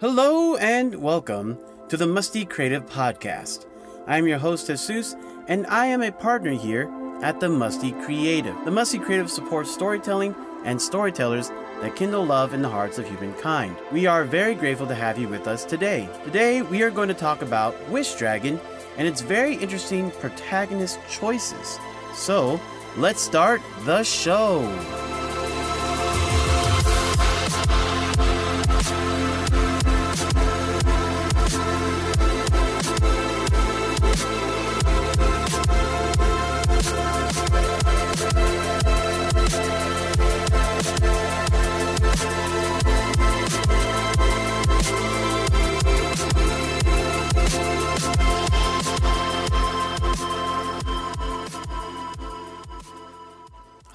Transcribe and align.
Hello 0.00 0.56
and 0.56 0.92
welcome 0.96 1.56
to 1.88 1.96
the 1.96 2.06
Musty 2.06 2.44
Creative 2.44 2.84
Podcast. 2.84 3.66
I 4.08 4.18
am 4.18 4.26
your 4.26 4.38
host, 4.38 4.66
Jesus, 4.66 5.14
and 5.46 5.68
I 5.68 5.86
am 5.86 6.02
a 6.02 6.10
partner 6.10 6.50
here 6.50 6.92
at 7.22 7.38
the 7.38 7.48
Musty 7.48 7.92
Creative. 8.04 8.56
The 8.64 8.72
Musty 8.72 8.98
Creative 8.98 9.30
supports 9.30 9.72
storytelling 9.72 10.34
and 10.64 10.82
storytellers 10.82 11.50
that 11.80 11.94
kindle 11.94 12.26
love 12.26 12.54
in 12.54 12.60
the 12.60 12.68
hearts 12.68 12.98
of 12.98 13.08
humankind. 13.08 13.76
We 13.92 14.06
are 14.06 14.24
very 14.24 14.56
grateful 14.56 14.88
to 14.88 14.96
have 14.96 15.16
you 15.16 15.28
with 15.28 15.46
us 15.46 15.64
today. 15.64 16.08
Today, 16.24 16.62
we 16.62 16.82
are 16.82 16.90
going 16.90 17.08
to 17.08 17.14
talk 17.14 17.42
about 17.42 17.88
Wish 17.88 18.16
Dragon 18.16 18.58
and 18.96 19.06
its 19.06 19.20
very 19.20 19.54
interesting 19.54 20.10
protagonist 20.10 20.98
choices. 21.08 21.78
So, 22.14 22.60
let's 22.96 23.22
start 23.22 23.62
the 23.84 24.02
show. 24.02 24.60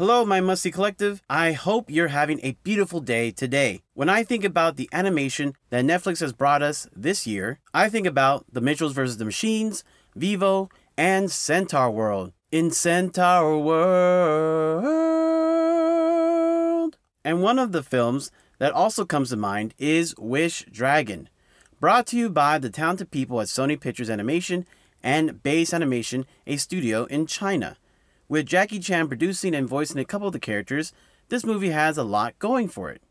Hello, 0.10 0.26
my 0.26 0.42
Musty 0.42 0.72
Collective. 0.72 1.22
I 1.30 1.52
hope 1.52 1.92
you're 1.92 2.08
having 2.08 2.40
a 2.42 2.58
beautiful 2.64 3.00
day 3.00 3.30
today. 3.30 3.84
When 3.94 4.10
I 4.10 4.24
think 4.24 4.44
about 4.44 4.76
the 4.76 4.90
animation 4.92 5.54
that 5.70 5.86
Netflix 5.86 6.22
has 6.22 6.34
brought 6.34 6.64
us 6.64 6.88
this 6.96 7.28
year, 7.28 7.60
I 7.76 7.90
think 7.90 8.08
about 8.08 8.44
The 8.52 8.60
Mitchells 8.60 8.94
vs. 8.94 9.18
the 9.18 9.26
Machines, 9.26 9.84
Vivo, 10.16 10.72
and 10.98 11.30
Centaur 11.30 11.92
World. 11.92 12.34
In 12.52 12.72
Centaur 12.72 13.60
World. 13.60 14.88
And 17.24 17.44
one 17.44 17.60
of 17.60 17.72
the 17.72 17.84
films 17.84 18.32
that 18.58 18.74
also 18.74 19.06
comes 19.06 19.30
to 19.30 19.38
mind 19.38 19.76
is 19.78 20.16
Wish 20.18 20.66
Dragon, 20.72 21.30
brought 21.80 22.08
to 22.08 22.18
you 22.18 22.32
by 22.32 22.58
the 22.58 22.72
talented 22.72 23.12
people 23.12 23.42
at 23.42 23.48
Sony 23.48 23.80
Pictures 23.80 24.10
Animation 24.10 24.66
and 25.04 25.44
Base 25.44 25.72
Animation, 25.72 26.26
a 26.48 26.58
studio 26.58 27.06
in 27.06 27.28
China. 27.28 27.78
With 28.30 28.46
Jackie 28.46 28.78
Chan 28.78 29.08
producing 29.08 29.56
and 29.56 29.68
voicing 29.68 29.98
a 29.98 30.06
couple 30.06 30.28
of 30.28 30.34
the 30.34 30.40
characters, 30.40 30.94
this 31.30 31.44
movie 31.44 31.72
has 31.72 31.98
a 31.98 32.04
lot 32.04 32.38
going 32.38 32.68
for 32.68 32.92
it. 32.92 33.02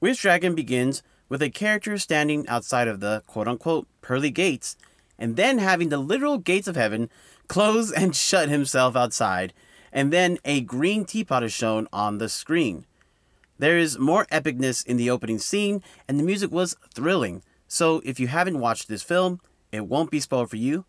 Wish 0.00 0.20
Dragon 0.20 0.54
begins 0.54 1.02
with 1.30 1.40
a 1.40 1.48
character 1.48 1.96
standing 1.96 2.46
outside 2.46 2.86
of 2.86 3.00
the 3.00 3.22
quote 3.26 3.48
unquote 3.48 3.88
pearly 4.02 4.30
gates, 4.30 4.76
and 5.18 5.36
then 5.36 5.56
having 5.56 5.88
the 5.88 5.96
literal 5.96 6.36
gates 6.36 6.68
of 6.68 6.76
heaven 6.76 7.08
close 7.48 7.90
and 7.90 8.14
shut 8.16 8.50
himself 8.50 8.94
outside, 8.94 9.54
and 9.90 10.12
then 10.12 10.36
a 10.44 10.60
green 10.60 11.06
teapot 11.06 11.42
is 11.42 11.54
shown 11.54 11.88
on 11.90 12.18
the 12.18 12.28
screen. 12.28 12.84
There 13.58 13.78
is 13.78 13.98
more 13.98 14.26
epicness 14.26 14.84
in 14.84 14.98
the 14.98 15.08
opening 15.08 15.38
scene, 15.38 15.82
and 16.06 16.20
the 16.20 16.24
music 16.24 16.52
was 16.52 16.76
thrilling. 16.94 17.42
So 17.66 18.02
if 18.04 18.20
you 18.20 18.26
haven't 18.26 18.60
watched 18.60 18.88
this 18.88 19.02
film, 19.02 19.40
it 19.72 19.86
won't 19.86 20.10
be 20.10 20.20
spoiled 20.20 20.50
for 20.50 20.56
you, 20.56 20.84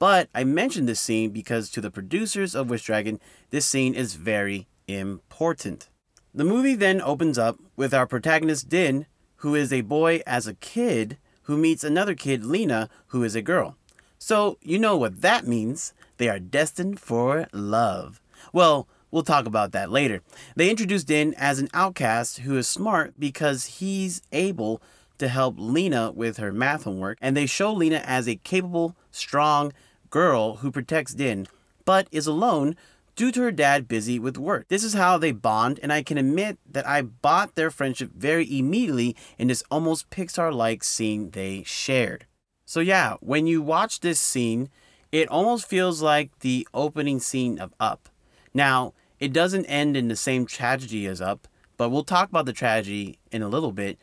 but 0.00 0.30
I 0.34 0.44
mentioned 0.44 0.88
this 0.88 0.98
scene 0.98 1.30
because 1.30 1.70
to 1.70 1.80
the 1.80 1.90
producers 1.90 2.56
of 2.56 2.70
Wish 2.70 2.82
Dragon, 2.84 3.20
this 3.50 3.66
scene 3.66 3.94
is 3.94 4.14
very 4.14 4.66
important. 4.88 5.90
The 6.34 6.44
movie 6.44 6.74
then 6.74 7.02
opens 7.02 7.38
up 7.38 7.58
with 7.76 7.92
our 7.92 8.06
protagonist 8.06 8.68
Din, 8.68 9.06
who 9.36 9.54
is 9.54 9.72
a 9.72 9.82
boy 9.82 10.22
as 10.26 10.46
a 10.46 10.54
kid, 10.54 11.18
who 11.42 11.58
meets 11.58 11.84
another 11.84 12.14
kid, 12.14 12.44
Lena, 12.44 12.88
who 13.08 13.22
is 13.22 13.34
a 13.34 13.42
girl. 13.42 13.76
So 14.18 14.56
you 14.62 14.78
know 14.78 14.96
what 14.96 15.20
that 15.20 15.46
means. 15.46 15.92
They 16.16 16.30
are 16.30 16.38
destined 16.38 16.98
for 16.98 17.46
love. 17.52 18.22
Well, 18.54 18.88
we'll 19.10 19.22
talk 19.22 19.44
about 19.44 19.72
that 19.72 19.90
later. 19.90 20.22
They 20.56 20.70
introduce 20.70 21.04
Din 21.04 21.34
as 21.36 21.58
an 21.58 21.68
outcast 21.74 22.38
who 22.38 22.56
is 22.56 22.66
smart 22.66 23.14
because 23.18 23.66
he's 23.66 24.22
able 24.32 24.80
to 25.18 25.28
help 25.28 25.56
Lena 25.58 26.10
with 26.10 26.38
her 26.38 26.52
math 26.52 26.84
homework, 26.84 27.18
and 27.20 27.36
they 27.36 27.44
show 27.44 27.70
Lena 27.72 28.02
as 28.06 28.26
a 28.26 28.36
capable, 28.36 28.96
strong, 29.10 29.72
girl 30.10 30.56
who 30.56 30.70
protects 30.70 31.14
Din, 31.14 31.46
but 31.84 32.08
is 32.10 32.26
alone 32.26 32.76
due 33.16 33.32
to 33.32 33.42
her 33.42 33.52
dad 33.52 33.88
busy 33.88 34.18
with 34.18 34.38
work. 34.38 34.68
This 34.68 34.84
is 34.84 34.94
how 34.94 35.18
they 35.18 35.32
bond, 35.32 35.78
and 35.82 35.92
I 35.92 36.02
can 36.02 36.18
admit 36.18 36.58
that 36.70 36.86
I 36.86 37.02
bought 37.02 37.54
their 37.54 37.70
friendship 37.70 38.10
very 38.14 38.58
immediately 38.58 39.16
in 39.38 39.48
this 39.48 39.64
almost 39.70 40.10
Pixar 40.10 40.52
like 40.54 40.82
scene 40.84 41.30
they 41.30 41.62
shared. 41.64 42.26
So, 42.64 42.80
yeah, 42.80 43.16
when 43.20 43.46
you 43.46 43.62
watch 43.62 44.00
this 44.00 44.20
scene, 44.20 44.70
it 45.12 45.28
almost 45.28 45.68
feels 45.68 46.00
like 46.00 46.38
the 46.38 46.66
opening 46.72 47.18
scene 47.18 47.58
of 47.58 47.74
Up. 47.80 48.08
Now, 48.54 48.94
it 49.18 49.32
doesn't 49.32 49.66
end 49.66 49.96
in 49.96 50.08
the 50.08 50.16
same 50.16 50.46
tragedy 50.46 51.06
as 51.06 51.20
Up, 51.20 51.48
but 51.76 51.90
we'll 51.90 52.04
talk 52.04 52.28
about 52.28 52.46
the 52.46 52.52
tragedy 52.52 53.18
in 53.32 53.42
a 53.42 53.48
little 53.48 53.72
bit. 53.72 53.98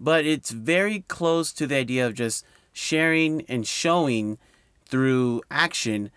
But 0.00 0.26
it's 0.26 0.50
very 0.50 1.04
close 1.08 1.52
to 1.52 1.66
the 1.66 1.76
idea 1.76 2.06
of 2.06 2.14
just 2.14 2.44
sharing 2.72 3.42
and 3.42 3.66
showing 3.66 4.38
through 4.88 5.42
action 5.50 6.10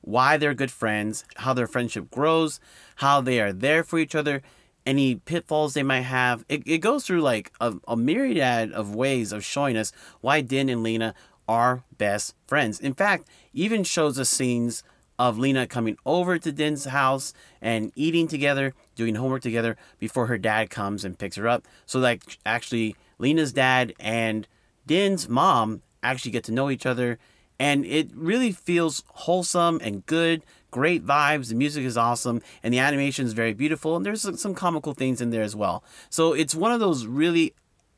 why 0.00 0.36
they're 0.36 0.54
good 0.54 0.70
friends, 0.70 1.24
how 1.36 1.52
their 1.52 1.66
friendship 1.66 2.10
grows, 2.10 2.60
how 2.96 3.20
they 3.20 3.40
are 3.40 3.52
there 3.52 3.84
for 3.84 3.98
each 3.98 4.14
other, 4.14 4.42
any 4.86 5.16
pitfalls 5.16 5.74
they 5.74 5.82
might 5.82 6.02
have. 6.02 6.44
It, 6.48 6.62
it 6.66 6.78
goes 6.78 7.04
through 7.04 7.20
like 7.20 7.52
a, 7.60 7.74
a 7.86 7.96
myriad 7.96 8.72
of 8.72 8.94
ways 8.94 9.32
of 9.32 9.44
showing 9.44 9.76
us 9.76 9.92
why 10.20 10.40
Din 10.40 10.68
and 10.68 10.82
Lena 10.82 11.14
are 11.46 11.84
best 11.98 12.34
friends. 12.46 12.80
In 12.80 12.94
fact, 12.94 13.28
even 13.52 13.84
shows 13.84 14.18
us 14.18 14.30
scenes 14.30 14.82
of 15.18 15.38
Lena 15.38 15.66
coming 15.66 15.96
over 16.06 16.38
to 16.38 16.52
Din's 16.52 16.84
house 16.86 17.34
and 17.60 17.90
eating 17.96 18.28
together, 18.28 18.72
doing 18.94 19.16
homework 19.16 19.42
together 19.42 19.76
before 19.98 20.26
her 20.26 20.38
dad 20.38 20.70
comes 20.70 21.04
and 21.04 21.18
picks 21.18 21.36
her 21.36 21.48
up. 21.48 21.66
So 21.86 21.98
like 21.98 22.38
actually 22.46 22.96
Lena's 23.18 23.52
dad 23.52 23.94
and 23.98 24.46
Din's 24.86 25.28
mom 25.28 25.82
actually 26.02 26.30
get 26.30 26.44
to 26.44 26.52
know 26.52 26.70
each 26.70 26.86
other 26.86 27.18
and 27.58 27.84
it 27.84 28.10
really 28.14 28.52
feels 28.52 29.02
wholesome 29.08 29.80
and 29.82 30.04
good. 30.06 30.42
Great 30.70 31.04
vibes. 31.04 31.48
The 31.48 31.54
music 31.54 31.84
is 31.84 31.96
awesome, 31.96 32.42
and 32.62 32.74
the 32.74 32.78
animation 32.78 33.26
is 33.26 33.32
very 33.32 33.54
beautiful. 33.54 33.96
And 33.96 34.04
there's 34.04 34.40
some 34.40 34.54
comical 34.54 34.92
things 34.92 35.20
in 35.20 35.30
there 35.30 35.42
as 35.42 35.56
well. 35.56 35.82
So 36.10 36.34
it's 36.34 36.54
one 36.54 36.72
of 36.72 36.80
those 36.80 37.06
really 37.06 37.54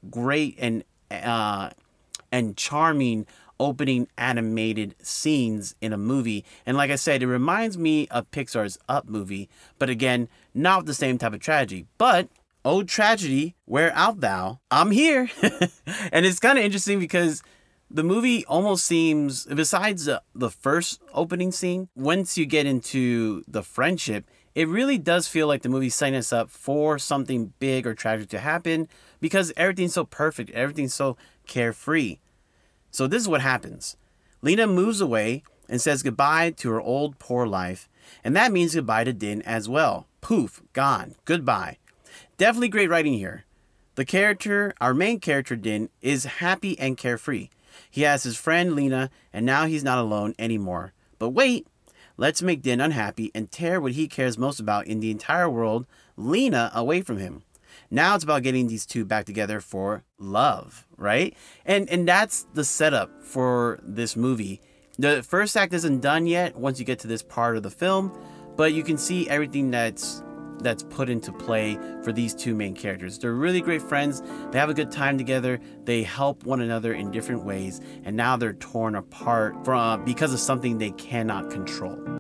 great 0.09 0.56
and 0.59 0.84
uh, 1.10 1.71
and 2.31 2.56
charming 2.56 3.26
opening 3.59 4.09
animated 4.16 4.94
scenes 5.03 5.75
in 5.81 5.92
a 5.92 5.98
movie. 5.98 6.44
And 6.65 6.77
like 6.77 6.91
I 6.91 6.97
said, 6.97 7.22
it 7.22 7.27
reminds 7.27 7.77
me 7.77 8.09
of 8.09 8.31
Pixar's 8.31 8.78
Up 8.88 9.09
movie, 9.09 9.50
but 9.78 9.91
again, 9.91 10.28
not 10.54 10.87
the 10.87 10.94
same 10.94 11.19
type 11.19 11.34
of 11.34 11.41
tragedy. 11.41 11.87
But 11.98 12.28
Oh 12.62 12.82
tragedy, 12.82 13.54
where 13.65 13.97
art 13.97 14.21
thou? 14.21 14.60
I'm 14.71 14.91
here. 14.91 15.31
and 16.12 16.27
it's 16.27 16.38
kind 16.38 16.59
of 16.59 16.65
interesting 16.65 16.98
because 16.98 17.42
the 17.91 18.05
movie 18.05 18.45
almost 18.47 18.87
seems 18.87 19.47
besides 19.47 20.05
the, 20.05 20.23
the 20.34 20.51
first 20.51 21.03
opening 21.12 21.51
scene 21.51 21.89
once 21.95 22.39
you 22.39 22.47
get 22.47 22.67
into 22.67 23.43
the 23.49 23.62
friendship 23.62 24.25
it 24.55 24.69
really 24.69 24.99
does 24.99 25.28
feel 25.28 25.47
like 25.47 25.62
the 25.62 25.69
movie's 25.69 25.95
setting 25.95 26.17
us 26.17 26.33
up 26.33 26.51
for 26.51 26.99
something 26.99 27.53
big 27.59 27.87
or 27.87 27.95
tragic 27.95 28.28
to 28.28 28.39
happen 28.39 28.89
because 29.21 29.53
everything's 29.56 29.95
so 29.95 30.05
perfect 30.05 30.51
everything's 30.51 30.95
so 30.95 31.17
carefree. 31.47 32.19
So 32.91 33.06
this 33.06 33.23
is 33.23 33.28
what 33.28 33.41
happens. 33.41 33.97
Lena 34.43 34.67
moves 34.67 35.01
away 35.01 35.43
and 35.69 35.81
says 35.81 36.03
goodbye 36.03 36.51
to 36.51 36.71
her 36.71 36.81
old 36.81 37.19
poor 37.19 37.47
life 37.47 37.89
and 38.25 38.34
that 38.34 38.53
means 38.53 38.75
goodbye 38.75 39.05
to 39.05 39.12
din 39.12 39.43
as 39.43 39.69
well. 39.69 40.07
Poof 40.21 40.62
gone. 40.72 41.15
Goodbye. 41.25 41.78
Definitely 42.37 42.69
great 42.69 42.91
writing 42.91 43.15
here. 43.15 43.45
The 43.95 44.05
character 44.05 44.75
our 44.81 44.95
main 44.95 45.21
character 45.21 45.57
din 45.57 45.91
is 46.01 46.25
happy 46.25 46.78
and 46.78 46.97
carefree 46.97 47.48
he 47.91 48.03
has 48.03 48.22
his 48.22 48.37
friend 48.37 48.75
Lena, 48.75 49.10
and 49.33 49.45
now 49.45 49.66
he's 49.66 49.84
not 49.84 49.98
alone 49.98 50.34
anymore. 50.39 50.92
But 51.19 51.31
wait, 51.31 51.66
let's 52.16 52.41
make 52.41 52.63
Din 52.63 52.81
unhappy 52.81 53.31
and 53.34 53.51
tear 53.51 53.81
what 53.81 53.92
he 53.92 54.09
cares 54.09 54.39
most 54.39 54.60
about 54.60 54.87
in 54.87 55.01
the 55.01 55.10
entire 55.10 55.51
world, 55.51 55.87
Lena, 56.16 56.71
away 56.75 57.03
from 57.03 57.19
him. 57.19 57.42
Now 57.91 58.15
it's 58.15 58.25
about 58.25 58.42
getting 58.42 58.69
these 58.69 58.87
two 58.87 59.04
back 59.04 59.27
together 59.27 59.60
for 59.60 60.04
love, 60.19 60.87
right? 60.97 61.37
And 61.65 61.89
and 61.91 62.07
that's 62.07 62.47
the 62.54 62.65
setup 62.65 63.22
for 63.22 63.81
this 63.83 64.16
movie. 64.16 64.60
The 64.98 65.22
first 65.22 65.57
act 65.57 65.72
isn't 65.72 66.01
done 66.01 66.27
yet 66.27 66.57
once 66.57 66.78
you 66.78 66.84
get 66.84 66.98
to 67.01 67.09
this 67.09 67.22
part 67.22 67.57
of 67.57 67.63
the 67.63 67.71
film, 67.71 68.13
but 68.57 68.72
you 68.72 68.83
can 68.83 68.98
see 68.98 69.28
everything 69.28 69.71
that's 69.71 70.22
that's 70.60 70.83
put 70.84 71.09
into 71.09 71.33
play 71.33 71.78
for 72.03 72.12
these 72.12 72.34
two 72.34 72.54
main 72.54 72.74
characters. 72.74 73.18
They're 73.18 73.33
really 73.33 73.60
great 73.60 73.83
friends. 73.83 74.22
They 74.51 74.59
have 74.59 74.71
a 74.71 74.74
good 74.74 74.92
time 74.92 75.18
together. 75.18 75.60
They 75.84 76.03
help 76.03 76.45
one 76.45 76.60
another 76.60 76.92
in 76.92 77.10
different 77.10 77.45
ways, 77.45 77.80
and 78.04 78.16
now 78.16 78.36
they're 78.36 78.53
torn 78.53 78.95
apart 78.95 79.65
from 79.65 80.04
because 80.04 80.33
of 80.33 80.41
something 80.41 80.78
they 80.78 80.92
cannot 80.92 81.51
control. 81.51 82.20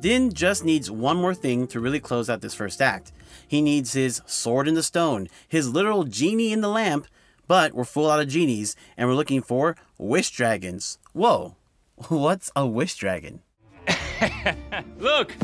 Din 0.00 0.32
just 0.32 0.64
needs 0.64 0.90
one 0.90 1.16
more 1.16 1.34
thing 1.34 1.66
to 1.68 1.80
really 1.80 2.00
close 2.00 2.28
out 2.28 2.42
this 2.42 2.54
first 2.54 2.82
act. 2.82 3.12
He 3.48 3.62
needs 3.62 3.94
his 3.94 4.20
sword 4.26 4.68
in 4.68 4.74
the 4.74 4.82
stone, 4.82 5.28
his 5.48 5.70
literal 5.70 6.04
genie 6.04 6.52
in 6.52 6.60
the 6.60 6.68
lamp, 6.68 7.06
but 7.48 7.72
we're 7.72 7.84
full 7.84 8.10
out 8.10 8.20
of 8.20 8.28
genies 8.28 8.76
and 8.96 9.08
we're 9.08 9.14
looking 9.14 9.40
for 9.40 9.74
wish 9.96 10.30
dragons. 10.30 10.98
Whoa, 11.12 11.56
what's 12.08 12.50
a 12.54 12.66
wish 12.66 12.96
dragon? 12.96 13.40
Look, 14.98 15.34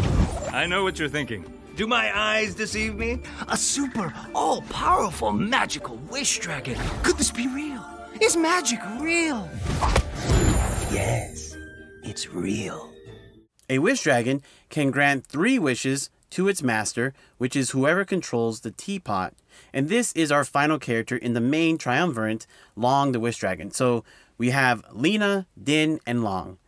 I 0.52 0.66
know 0.66 0.82
what 0.82 0.99
you're 0.99 1.08
thinking. 1.08 1.50
Do 1.75 1.87
my 1.87 2.14
eyes 2.14 2.54
deceive 2.54 2.94
me? 2.94 3.22
A 3.49 3.56
super, 3.56 4.12
all 4.34 4.60
powerful, 4.62 5.32
magical 5.32 5.96
wish 6.10 6.38
dragon. 6.40 6.76
Could 7.02 7.16
this 7.16 7.31
be 7.31 7.49
real? 7.49 7.82
Is 8.20 8.37
magic 8.37 8.81
real? 9.00 9.49
Yes, 10.93 11.56
it's 12.02 12.31
real. 12.31 12.93
A 13.73 13.79
wish 13.79 14.03
dragon 14.03 14.43
can 14.69 14.91
grant 14.91 15.25
three 15.27 15.59
wishes 15.59 16.11
to 16.29 16.47
its 16.47 16.63
master, 16.63 17.15
which 17.39 17.57
is 17.57 17.71
whoever 17.71 18.05
controls 18.05 18.61
the 18.61 18.71
teapot. 18.71 19.33
And 19.73 19.89
this 19.89 20.13
is 20.13 20.31
our 20.31 20.45
final 20.45 20.79
character 20.79 21.17
in 21.17 21.33
the 21.33 21.41
main 21.41 21.79
triumvirate, 21.79 22.47
Long 22.77 23.13
the 23.13 23.21
Wish 23.21 23.39
Dragon. 23.39 23.71
So 23.71 24.05
we 24.37 24.51
have 24.51 24.85
Lena, 24.93 25.47
Din, 25.57 26.01
and 26.07 26.23
Long. 26.23 26.59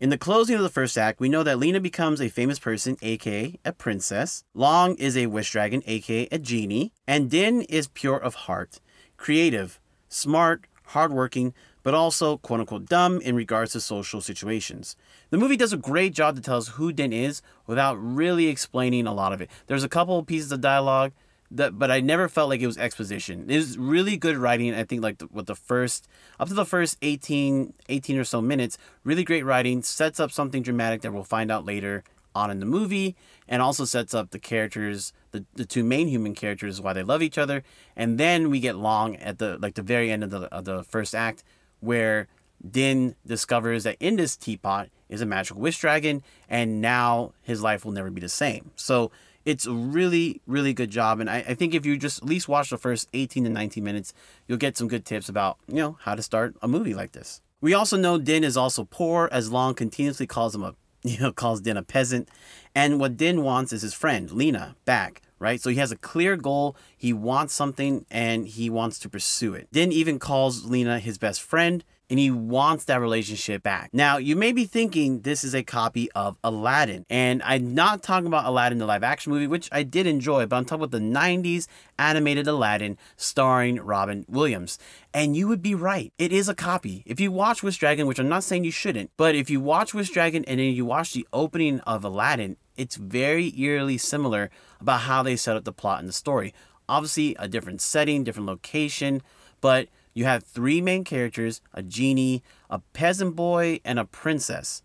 In 0.00 0.08
the 0.08 0.16
closing 0.16 0.56
of 0.56 0.62
the 0.62 0.70
first 0.70 0.96
act, 0.96 1.20
we 1.20 1.28
know 1.28 1.42
that 1.42 1.58
Lena 1.58 1.80
becomes 1.80 2.18
a 2.18 2.30
famous 2.30 2.58
person, 2.58 2.96
aka 3.02 3.60
a 3.62 3.72
princess. 3.74 4.44
Long 4.54 4.94
is 4.94 5.18
a 5.18 5.26
wish 5.26 5.50
dragon, 5.52 5.82
aka 5.86 6.28
a 6.32 6.38
genie. 6.38 6.94
And 7.06 7.30
Din 7.30 7.60
is 7.60 7.88
pure 7.88 8.16
of 8.16 8.46
heart, 8.46 8.80
creative, 9.18 9.78
smart, 10.08 10.64
hardworking, 10.86 11.52
but 11.84 11.94
also 11.94 12.38
quote 12.38 12.58
unquote 12.58 12.86
dumb 12.86 13.20
in 13.20 13.36
regards 13.36 13.72
to 13.72 13.80
social 13.80 14.20
situations. 14.20 14.96
The 15.30 15.38
movie 15.38 15.56
does 15.56 15.72
a 15.72 15.76
great 15.76 16.12
job 16.12 16.34
to 16.34 16.42
tell 16.42 16.56
us 16.56 16.68
who 16.68 16.92
Din 16.92 17.12
is 17.12 17.40
without 17.68 17.94
really 17.94 18.48
explaining 18.48 19.06
a 19.06 19.14
lot 19.14 19.32
of 19.32 19.40
it. 19.40 19.48
There's 19.68 19.84
a 19.84 19.88
couple 19.88 20.18
of 20.18 20.26
pieces 20.26 20.50
of 20.50 20.60
dialogue 20.60 21.12
that, 21.52 21.78
but 21.78 21.90
I 21.90 22.00
never 22.00 22.28
felt 22.28 22.48
like 22.48 22.60
it 22.60 22.66
was 22.66 22.78
exposition. 22.78 23.48
It 23.48 23.56
was 23.56 23.78
really 23.78 24.16
good 24.16 24.36
writing. 24.36 24.74
I 24.74 24.82
think 24.82 25.02
like 25.02 25.18
the, 25.18 25.28
with 25.30 25.46
the 25.46 25.54
first 25.54 26.08
up 26.40 26.48
to 26.48 26.54
the 26.54 26.64
first 26.64 26.96
18, 27.02 27.74
18 27.88 28.18
or 28.18 28.24
so 28.24 28.40
minutes, 28.40 28.78
really 29.04 29.22
great 29.22 29.44
writing 29.44 29.82
sets 29.82 30.18
up 30.18 30.32
something 30.32 30.62
dramatic 30.62 31.02
that 31.02 31.12
we'll 31.12 31.22
find 31.22 31.52
out 31.52 31.64
later 31.64 32.02
on 32.34 32.50
in 32.50 32.58
the 32.58 32.66
movie 32.66 33.14
and 33.46 33.62
also 33.62 33.84
sets 33.84 34.12
up 34.12 34.30
the 34.30 34.38
characters 34.40 35.12
the, 35.30 35.44
the 35.54 35.64
two 35.64 35.84
main 35.84 36.08
human 36.08 36.34
characters 36.34 36.80
why 36.80 36.92
they 36.92 37.02
love 37.02 37.22
each 37.22 37.38
other 37.38 37.62
and 37.94 38.18
then 38.18 38.50
we 38.50 38.58
get 38.58 38.74
long 38.74 39.14
at 39.16 39.38
the 39.38 39.56
like 39.58 39.74
the 39.74 39.82
very 39.82 40.10
end 40.10 40.24
of 40.24 40.30
the, 40.30 40.52
of 40.52 40.64
the 40.64 40.82
first 40.82 41.14
act 41.14 41.44
where 41.84 42.28
Din 42.68 43.14
discovers 43.26 43.84
that 43.84 43.96
in 44.00 44.16
this 44.16 44.36
teapot 44.36 44.88
is 45.08 45.20
a 45.20 45.26
magical 45.26 45.60
wish 45.60 45.78
dragon, 45.78 46.22
and 46.48 46.80
now 46.80 47.32
his 47.42 47.62
life 47.62 47.84
will 47.84 47.92
never 47.92 48.10
be 48.10 48.20
the 48.20 48.28
same. 48.28 48.70
So 48.76 49.10
it's 49.44 49.66
a 49.66 49.72
really, 49.72 50.40
really 50.46 50.72
good 50.72 50.90
job. 50.90 51.20
And 51.20 51.28
I, 51.28 51.38
I, 51.38 51.54
think 51.54 51.74
if 51.74 51.84
you 51.84 51.96
just 51.98 52.22
at 52.22 52.28
least 52.28 52.48
watch 52.48 52.70
the 52.70 52.78
first 52.78 53.08
18 53.12 53.44
to 53.44 53.50
19 53.50 53.84
minutes, 53.84 54.14
you'll 54.48 54.58
get 54.58 54.76
some 54.76 54.88
good 54.88 55.04
tips 55.04 55.28
about, 55.28 55.58
you 55.68 55.76
know, 55.76 55.98
how 56.00 56.14
to 56.14 56.22
start 56.22 56.56
a 56.62 56.68
movie 56.68 56.94
like 56.94 57.12
this. 57.12 57.42
We 57.60 57.74
also 57.74 57.96
know 57.96 58.18
Din 58.18 58.44
is 58.44 58.56
also 58.56 58.84
poor, 58.84 59.28
as 59.30 59.50
Long 59.50 59.74
continuously 59.74 60.26
calls 60.26 60.54
him 60.54 60.62
a, 60.62 60.74
you 61.02 61.18
know, 61.18 61.32
calls 61.32 61.60
Din 61.60 61.76
a 61.76 61.82
peasant. 61.82 62.28
And 62.74 62.98
what 62.98 63.16
Din 63.16 63.42
wants 63.42 63.72
is 63.72 63.82
his 63.82 63.94
friend, 63.94 64.30
Lena, 64.30 64.76
back 64.84 65.20
right? 65.38 65.60
So 65.60 65.70
he 65.70 65.76
has 65.76 65.92
a 65.92 65.96
clear 65.96 66.36
goal. 66.36 66.76
He 66.96 67.12
wants 67.12 67.54
something 67.54 68.06
and 68.10 68.46
he 68.46 68.70
wants 68.70 68.98
to 69.00 69.08
pursue 69.08 69.54
it. 69.54 69.68
Din 69.72 69.92
even 69.92 70.18
calls 70.18 70.64
Lena 70.64 70.98
his 70.98 71.18
best 71.18 71.42
friend 71.42 71.84
and 72.10 72.18
he 72.18 72.30
wants 72.30 72.84
that 72.84 73.00
relationship 73.00 73.62
back. 73.62 73.90
Now, 73.92 74.18
you 74.18 74.36
may 74.36 74.52
be 74.52 74.66
thinking 74.66 75.22
this 75.22 75.42
is 75.42 75.54
a 75.54 75.62
copy 75.62 76.10
of 76.12 76.36
Aladdin, 76.44 77.06
and 77.08 77.42
I'm 77.42 77.74
not 77.74 78.02
talking 78.02 78.26
about 78.26 78.44
Aladdin, 78.44 78.78
the 78.78 78.86
live 78.86 79.02
action 79.02 79.32
movie, 79.32 79.46
which 79.46 79.68
I 79.72 79.82
did 79.82 80.06
enjoy, 80.06 80.46
but 80.46 80.56
I'm 80.56 80.64
talking 80.64 80.84
about 80.84 80.90
the 80.90 81.04
90s 81.04 81.66
animated 81.98 82.46
Aladdin 82.46 82.98
starring 83.16 83.76
Robin 83.76 84.24
Williams. 84.28 84.78
And 85.12 85.36
you 85.36 85.48
would 85.48 85.62
be 85.62 85.74
right. 85.74 86.12
It 86.18 86.32
is 86.32 86.48
a 86.48 86.54
copy. 86.54 87.02
If 87.06 87.20
you 87.20 87.30
watch 87.30 87.62
Wish 87.62 87.78
Dragon, 87.78 88.06
which 88.06 88.18
I'm 88.18 88.28
not 88.28 88.44
saying 88.44 88.64
you 88.64 88.70
shouldn't, 88.70 89.10
but 89.16 89.34
if 89.34 89.48
you 89.48 89.60
watch 89.60 89.94
Wish 89.94 90.10
Dragon 90.10 90.44
and 90.44 90.60
then 90.60 90.74
you 90.74 90.84
watch 90.84 91.12
the 91.12 91.26
opening 91.32 91.80
of 91.80 92.04
Aladdin, 92.04 92.56
it's 92.76 92.96
very 92.96 93.58
eerily 93.58 93.98
similar 93.98 94.50
about 94.80 95.02
how 95.02 95.22
they 95.22 95.36
set 95.36 95.56
up 95.56 95.64
the 95.64 95.72
plot 95.72 96.00
and 96.00 96.08
the 96.08 96.12
story. 96.12 96.54
Obviously, 96.88 97.34
a 97.38 97.48
different 97.48 97.80
setting, 97.80 98.24
different 98.24 98.46
location, 98.46 99.22
but 99.60 99.88
you 100.12 100.24
have 100.24 100.44
three 100.44 100.80
main 100.80 101.04
characters 101.04 101.60
a 101.72 101.82
genie, 101.82 102.42
a 102.70 102.78
peasant 102.92 103.34
boy, 103.34 103.80
and 103.84 103.98
a 103.98 104.04
princess. 104.04 104.82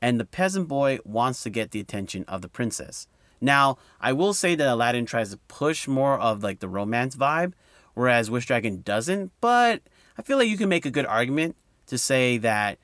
And 0.00 0.18
the 0.18 0.24
peasant 0.24 0.66
boy 0.68 0.98
wants 1.04 1.42
to 1.44 1.50
get 1.50 1.70
the 1.70 1.80
attention 1.80 2.24
of 2.26 2.42
the 2.42 2.48
princess. 2.48 3.06
Now, 3.40 3.78
I 4.00 4.12
will 4.12 4.34
say 4.34 4.54
that 4.54 4.68
Aladdin 4.68 5.06
tries 5.06 5.30
to 5.30 5.36
push 5.48 5.86
more 5.88 6.18
of 6.18 6.42
like 6.42 6.60
the 6.60 6.68
romance 6.68 7.16
vibe, 7.16 7.54
whereas 7.94 8.30
Wish 8.30 8.46
Dragon 8.46 8.82
doesn't, 8.82 9.32
but 9.40 9.82
I 10.16 10.22
feel 10.22 10.38
like 10.38 10.48
you 10.48 10.56
can 10.56 10.68
make 10.68 10.86
a 10.86 10.90
good 10.90 11.06
argument 11.06 11.56
to 11.86 11.98
say 11.98 12.38
that 12.38 12.78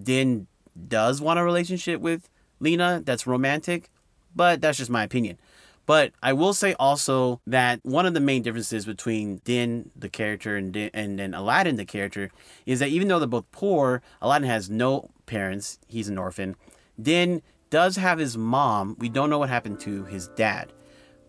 Din 0.00 0.46
does 0.88 1.20
want 1.20 1.38
a 1.38 1.44
relationship 1.44 2.00
with 2.00 2.28
Lena 2.60 3.02
that's 3.04 3.26
romantic, 3.26 3.88
but 4.34 4.60
that's 4.60 4.78
just 4.78 4.90
my 4.90 5.04
opinion. 5.04 5.38
But 5.86 6.12
I 6.22 6.32
will 6.32 6.52
say 6.52 6.74
also 6.74 7.40
that 7.46 7.80
one 7.82 8.06
of 8.06 8.14
the 8.14 8.20
main 8.20 8.42
differences 8.42 8.84
between 8.84 9.38
Din, 9.44 9.90
the 9.96 10.08
character, 10.08 10.56
and 10.56 10.76
and 10.76 11.18
then 11.18 11.34
Aladdin, 11.34 11.76
the 11.76 11.84
character, 11.84 12.30
is 12.64 12.78
that 12.78 12.90
even 12.90 13.08
though 13.08 13.18
they're 13.18 13.26
both 13.26 13.50
poor, 13.50 14.02
Aladdin 14.22 14.48
has 14.48 14.70
no 14.70 15.10
parents. 15.26 15.78
He's 15.88 16.08
an 16.08 16.16
orphan. 16.16 16.54
Din 17.00 17.42
does 17.70 17.96
have 17.96 18.18
his 18.18 18.36
mom. 18.36 18.96
We 18.98 19.08
don't 19.08 19.30
know 19.30 19.38
what 19.38 19.48
happened 19.48 19.80
to 19.80 20.04
his 20.04 20.28
dad, 20.28 20.72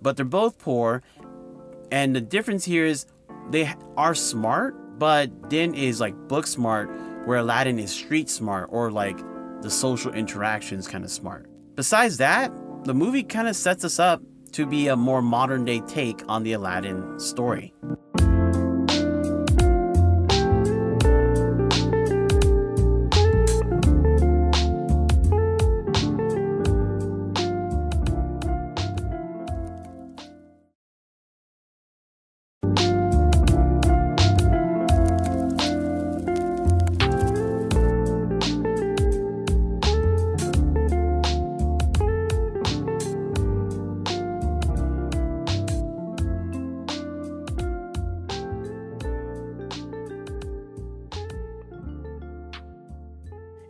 but 0.02 0.16
they're 0.16 0.26
both 0.26 0.60
poor. 0.60 1.02
And 1.92 2.16
the 2.16 2.22
difference 2.22 2.66
here 2.66 2.86
is 2.86 3.06
they 3.50 3.74
are 3.98 4.14
smart, 4.14 5.00
but 5.00 5.50
Din 5.50 5.74
is 5.74 6.00
like 6.00 6.16
book 6.28 6.46
smart, 6.46 6.92
where 7.26 7.40
Aladdin 7.40 7.80
is 7.80 7.92
street 7.92 8.30
smart 8.30 8.70
or 8.72 8.92
like 8.92 9.18
the 9.62 9.72
social 9.72 10.14
interactions 10.14 10.88
kind 10.88 11.04
of 11.04 11.12
smart. 11.12 11.48
Besides 11.76 12.18
that, 12.18 12.52
the 12.84 12.94
movie 12.94 13.24
kind 13.24 13.48
of 13.48 13.56
sets 13.56 13.86
us 13.86 14.00
up 14.00 14.22
to 14.54 14.66
be 14.66 14.88
a 14.88 14.96
more 14.96 15.22
modern 15.22 15.66
day 15.66 15.82
take 15.82 16.24
on 16.28 16.44
the 16.44 16.54
Aladdin 16.54 17.20
story. 17.20 17.74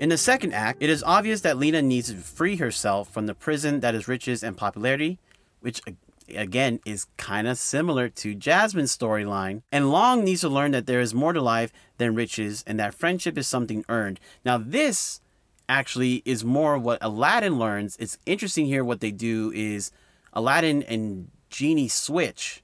In 0.01 0.09
the 0.09 0.17
second 0.17 0.53
act, 0.53 0.81
it 0.81 0.89
is 0.89 1.03
obvious 1.03 1.41
that 1.41 1.59
Lena 1.59 1.79
needs 1.79 2.11
to 2.11 2.17
free 2.17 2.55
herself 2.55 3.07
from 3.13 3.27
the 3.27 3.35
prison 3.35 3.81
that 3.81 3.93
is 3.93 4.07
riches 4.07 4.41
and 4.41 4.57
popularity, 4.57 5.19
which 5.59 5.79
again 6.27 6.79
is 6.87 7.05
kind 7.17 7.47
of 7.47 7.59
similar 7.59 8.09
to 8.09 8.33
Jasmine's 8.33 8.97
storyline. 8.97 9.61
And 9.71 9.91
Long 9.91 10.23
needs 10.23 10.41
to 10.41 10.49
learn 10.49 10.71
that 10.71 10.87
there 10.87 11.01
is 11.01 11.13
more 11.13 11.33
to 11.33 11.41
life 11.41 11.71
than 11.99 12.15
riches 12.15 12.63
and 12.65 12.79
that 12.79 12.95
friendship 12.95 13.37
is 13.37 13.47
something 13.47 13.85
earned. 13.89 14.19
Now, 14.43 14.57
this 14.57 15.21
actually 15.69 16.23
is 16.25 16.43
more 16.43 16.79
what 16.79 16.97
Aladdin 16.99 17.59
learns. 17.59 17.95
It's 17.97 18.17
interesting 18.25 18.65
here 18.65 18.83
what 18.83 19.01
they 19.01 19.11
do 19.11 19.51
is 19.53 19.91
Aladdin 20.33 20.81
and 20.81 21.29
Genie 21.51 21.89
switch, 21.89 22.63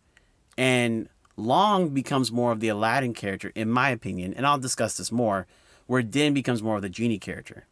and 0.58 1.08
Long 1.36 1.90
becomes 1.90 2.32
more 2.32 2.52
of 2.52 2.62
the 2.62 2.70
Aladdin 2.70 3.14
character, 3.14 3.52
in 3.54 3.70
my 3.70 3.92
opinion, 3.92 4.34
and 4.34 4.44
I'll 4.44 4.58
discuss 4.58 4.98
this 4.98 5.12
more 5.12 5.46
where 5.88 6.04
Din 6.04 6.34
becomes 6.34 6.62
more 6.62 6.76
of 6.76 6.82
the 6.82 6.90
genie 6.90 7.20
character. 7.20 7.66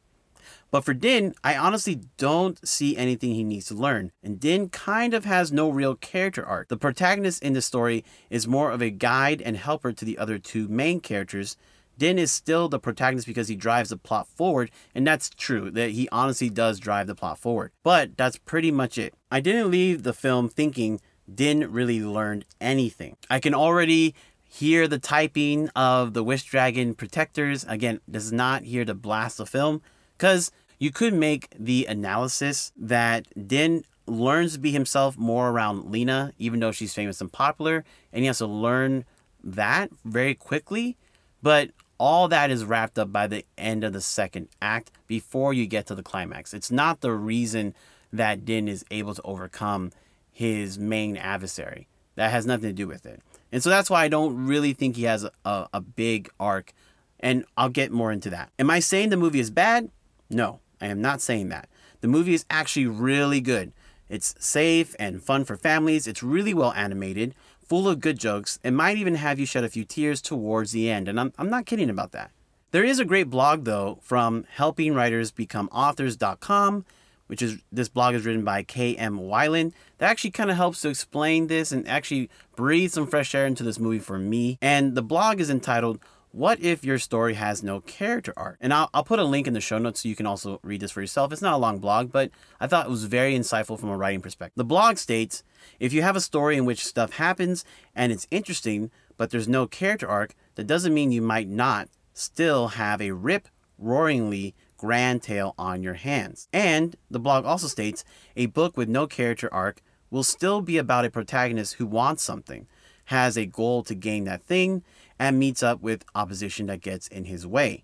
But 0.71 0.83
for 0.83 0.93
Din, 0.93 1.35
I 1.43 1.55
honestly 1.55 2.01
don't 2.17 2.67
see 2.67 2.97
anything 2.97 3.33
he 3.33 3.43
needs 3.43 3.67
to 3.67 3.75
learn, 3.75 4.11
and 4.23 4.39
Din 4.39 4.69
kind 4.69 5.13
of 5.13 5.23
has 5.23 5.51
no 5.51 5.69
real 5.69 5.95
character 5.95 6.45
arc. 6.45 6.67
The 6.67 6.77
protagonist 6.77 7.43
in 7.43 7.53
the 7.53 7.61
story 7.61 8.03
is 8.29 8.47
more 8.47 8.71
of 8.71 8.81
a 8.81 8.89
guide 8.89 9.41
and 9.41 9.55
helper 9.55 9.93
to 9.93 10.03
the 10.03 10.17
other 10.17 10.37
two 10.37 10.67
main 10.67 10.99
characters. 10.99 11.55
Din 11.97 12.19
is 12.19 12.31
still 12.31 12.67
the 12.67 12.79
protagonist 12.79 13.25
because 13.25 13.47
he 13.47 13.55
drives 13.55 13.89
the 13.89 13.97
plot 13.97 14.27
forward, 14.27 14.69
and 14.93 15.07
that's 15.07 15.29
true, 15.29 15.71
that 15.71 15.91
he 15.91 16.09
honestly 16.09 16.49
does 16.49 16.79
drive 16.79 17.07
the 17.07 17.15
plot 17.15 17.39
forward. 17.39 17.71
But 17.83 18.17
that's 18.17 18.37
pretty 18.37 18.71
much 18.71 18.97
it. 18.97 19.13
I 19.31 19.39
didn't 19.39 19.71
leave 19.71 20.03
the 20.03 20.13
film 20.13 20.49
thinking 20.49 20.99
Din 21.33 21.71
really 21.71 22.01
learned 22.01 22.45
anything. 22.59 23.15
I 23.29 23.39
can 23.39 23.53
already 23.53 24.13
hear 24.47 24.87
the 24.87 24.99
typing 24.99 25.69
of 25.75 26.13
the 26.13 26.23
Wish 26.23 26.43
Dragon 26.43 26.95
protectors. 26.95 27.65
Again, 27.67 27.99
this 28.07 28.23
is 28.23 28.31
not 28.31 28.63
here 28.63 28.85
to 28.85 28.93
blast 28.93 29.37
the 29.37 29.45
film 29.45 29.81
because 30.17 30.51
You 30.79 30.91
could 30.91 31.13
make 31.13 31.47
the 31.57 31.85
analysis 31.85 32.71
that 32.77 33.47
Din 33.47 33.85
learns 34.07 34.53
to 34.53 34.59
be 34.59 34.71
himself 34.71 35.17
more 35.17 35.49
around 35.49 35.91
Lena, 35.91 36.33
even 36.37 36.59
though 36.59 36.71
she's 36.71 36.93
famous 36.93 37.21
and 37.21 37.31
popular, 37.31 37.83
and 38.11 38.21
he 38.21 38.27
has 38.27 38.39
to 38.39 38.45
learn 38.45 39.05
that 39.43 39.89
very 40.03 40.35
quickly. 40.35 40.97
But 41.41 41.71
all 41.97 42.27
that 42.27 42.51
is 42.51 42.65
wrapped 42.65 42.99
up 42.99 43.11
by 43.11 43.27
the 43.27 43.45
end 43.57 43.83
of 43.83 43.93
the 43.93 44.01
second 44.01 44.49
act 44.61 44.91
before 45.07 45.53
you 45.53 45.65
get 45.65 45.87
to 45.87 45.95
the 45.95 46.03
climax. 46.03 46.53
It's 46.53 46.71
not 46.71 47.01
the 47.01 47.13
reason 47.13 47.73
that 48.11 48.45
Din 48.45 48.67
is 48.67 48.83
able 48.91 49.15
to 49.15 49.21
overcome 49.23 49.91
his 50.31 50.77
main 50.77 51.15
adversary. 51.15 51.87
That 52.15 52.31
has 52.31 52.45
nothing 52.45 52.69
to 52.69 52.73
do 52.73 52.87
with 52.87 53.05
it. 53.05 53.21
And 53.55 53.63
so 53.63 53.69
that's 53.69 53.89
why 53.89 54.03
I 54.03 54.09
don't 54.09 54.47
really 54.47 54.73
think 54.73 54.97
he 54.97 55.03
has 55.03 55.23
a, 55.23 55.31
a, 55.73 55.79
big 55.79 56.29
arc. 56.41 56.73
And 57.21 57.45
I'll 57.55 57.69
get 57.69 57.89
more 57.89 58.11
into 58.11 58.29
that. 58.31 58.51
Am 58.59 58.69
I 58.69 58.81
saying 58.81 59.11
the 59.11 59.15
movie 59.15 59.39
is 59.39 59.49
bad? 59.49 59.89
No, 60.29 60.59
I 60.81 60.87
am 60.87 61.01
not 61.01 61.21
saying 61.21 61.47
that. 61.49 61.69
The 62.01 62.09
movie 62.09 62.33
is 62.33 62.43
actually 62.49 62.87
really 62.87 63.39
good. 63.39 63.71
It's 64.09 64.35
safe 64.39 64.93
and 64.99 65.23
fun 65.23 65.45
for 65.45 65.55
families. 65.55 66.05
It's 66.05 66.21
really 66.21 66.53
well 66.53 66.73
animated, 66.73 67.33
full 67.65 67.87
of 67.87 68.01
good 68.01 68.19
jokes. 68.19 68.59
It 68.61 68.71
might 68.71 68.97
even 68.97 69.15
have 69.15 69.39
you 69.39 69.45
shed 69.45 69.63
a 69.63 69.69
few 69.69 69.85
tears 69.85 70.21
towards 70.21 70.73
the 70.73 70.89
end. 70.89 71.07
And 71.07 71.17
I'm, 71.17 71.31
I'm 71.37 71.49
not 71.49 71.65
kidding 71.65 71.89
about 71.89 72.11
that. 72.11 72.31
There 72.71 72.83
is 72.83 72.99
a 72.99 73.05
great 73.05 73.29
blog, 73.29 73.63
though, 73.63 73.99
from 74.01 74.43
helpingwritersbecomeauthors.com, 74.57 76.85
which 77.27 77.41
is 77.41 77.59
this 77.71 77.89
blog 77.89 78.15
is 78.15 78.25
written 78.25 78.43
by 78.43 78.63
K.M. 78.63 79.19
Weiland. 79.19 79.73
That 79.97 80.09
actually 80.09 80.31
kind 80.31 80.51
of 80.51 80.57
helps 80.57 80.81
to 80.81 80.89
explain 80.89 81.47
this 81.47 81.71
and 81.71 81.87
actually 81.87 82.29
breathe 82.55 82.91
some 82.91 83.07
fresh 83.07 83.33
air 83.33 83.45
into 83.45 83.63
this 83.63 83.79
movie 83.79 83.99
for 83.99 84.17
me. 84.17 84.57
And 84.61 84.95
the 84.95 85.01
blog 85.01 85.39
is 85.39 85.49
entitled 85.49 85.99
what 86.35 86.59
if 86.59 86.83
your 86.83 86.99
story 86.99 87.35
has 87.35 87.63
no 87.63 87.79
character 87.79 88.33
arc? 88.35 88.57
And 88.59 88.73
I'll, 88.73 88.89
I'll 88.93 89.05
put 89.05 89.19
a 89.19 89.23
link 89.23 89.47
in 89.47 89.53
the 89.53 89.61
show 89.61 89.77
notes 89.77 90.01
so 90.01 90.09
you 90.09 90.17
can 90.17 90.25
also 90.25 90.59
read 90.63 90.81
this 90.81 90.91
for 90.91 90.99
yourself. 90.99 91.31
It's 91.31 91.41
not 91.41 91.53
a 91.53 91.57
long 91.57 91.79
blog, 91.79 92.11
but 92.11 92.29
I 92.59 92.67
thought 92.67 92.87
it 92.87 92.89
was 92.89 93.05
very 93.05 93.33
insightful 93.39 93.79
from 93.79 93.87
a 93.87 93.95
writing 93.95 94.19
perspective. 94.19 94.57
The 94.57 94.65
blog 94.65 94.97
states 94.97 95.43
if 95.79 95.93
you 95.93 96.01
have 96.01 96.17
a 96.17 96.21
story 96.21 96.57
in 96.57 96.65
which 96.65 96.85
stuff 96.85 97.13
happens 97.13 97.63
and 97.95 98.11
it's 98.11 98.27
interesting, 98.31 98.91
but 99.15 99.29
there's 99.29 99.47
no 99.47 99.65
character 99.65 100.09
arc, 100.09 100.35
that 100.55 100.67
doesn't 100.67 100.93
mean 100.93 101.13
you 101.13 101.21
might 101.21 101.47
not 101.47 101.87
still 102.13 102.67
have 102.67 103.01
a 103.01 103.11
rip 103.11 103.47
roaringly 103.77 104.55
grand 104.77 105.23
tale 105.23 105.53
on 105.57 105.83
your 105.83 105.93
hands. 105.93 106.47
And 106.53 106.95
the 107.09 107.19
blog 107.19 107.45
also 107.45 107.67
states 107.67 108.03
a 108.35 108.47
book 108.47 108.77
with 108.77 108.89
no 108.89 109.07
character 109.07 109.53
arc 109.53 109.81
will 110.09 110.23
still 110.23 110.61
be 110.61 110.77
about 110.77 111.05
a 111.05 111.09
protagonist 111.09 111.75
who 111.75 111.85
wants 111.85 112.23
something, 112.23 112.67
has 113.05 113.37
a 113.37 113.45
goal 113.45 113.83
to 113.83 113.95
gain 113.95 114.23
that 114.25 114.43
thing, 114.43 114.83
and 115.17 115.39
meets 115.39 115.63
up 115.63 115.81
with 115.81 116.05
opposition 116.13 116.67
that 116.67 116.81
gets 116.81 117.07
in 117.07 117.25
his 117.25 117.47
way. 117.47 117.83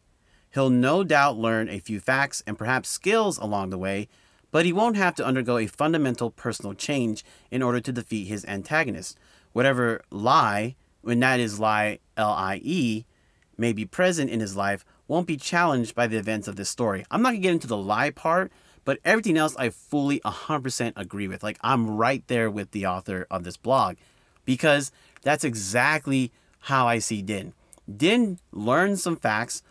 He'll 0.54 0.70
no 0.70 1.04
doubt 1.04 1.38
learn 1.38 1.70
a 1.70 1.80
few 1.80 2.00
facts 2.00 2.44
and 2.46 2.58
perhaps 2.58 2.90
skills 2.90 3.38
along 3.38 3.70
the 3.70 3.78
way, 3.78 4.10
but 4.52 4.66
he 4.66 4.74
won't 4.74 4.98
have 4.98 5.16
to 5.16 5.26
undergo 5.26 5.58
a 5.58 5.66
fundamental 5.66 6.30
personal 6.30 6.74
change 6.74 7.24
in 7.50 7.64
order 7.64 7.80
to 7.80 7.92
defeat 7.94 8.28
his 8.28 8.44
antagonist. 8.46 9.18
Whatever 9.54 10.02
lie, 10.10 10.76
when 11.02 11.22
that 11.22 11.40
is 11.40 11.60
lie 11.60 12.00
L 12.18 12.32
I 12.32 12.60
E, 12.64 13.06
may 13.58 13.72
be 13.72 13.86
present 13.86 14.30
in 14.30 14.42
his 14.42 14.56
life 14.56 14.84
won't 15.12 15.28
be 15.28 15.36
challenged 15.36 15.94
by 15.94 16.08
the 16.08 16.16
events 16.16 16.48
of 16.48 16.56
this 16.56 16.70
story. 16.70 17.04
I'm 17.12 17.22
not 17.22 17.32
gonna 17.32 17.40
get 17.40 17.52
into 17.52 17.68
the 17.68 17.76
lie 17.76 18.12
part, 18.12 18.50
but 18.86 18.98
everything 19.04 19.38
else 19.38 19.58
I 19.58 19.70
fully 19.70 20.22
100% 20.22 20.94
agree 20.96 21.28
with. 21.28 21.44
Like, 21.44 21.60
I'm 21.62 21.98
right 21.98 22.26
there 22.28 22.50
with 22.50 22.72
the 22.72 22.86
author 22.86 23.28
of 23.30 23.44
this 23.44 23.58
blog 23.58 23.98
because 24.46 24.90
that's 25.22 25.44
exactly 25.44 26.32
how 26.62 26.88
I 26.88 27.00
see 27.00 27.22
Din. 27.22 27.54
Din 27.94 28.40
learns 28.54 29.04
some 29.04 29.18
facts, 29.18 29.64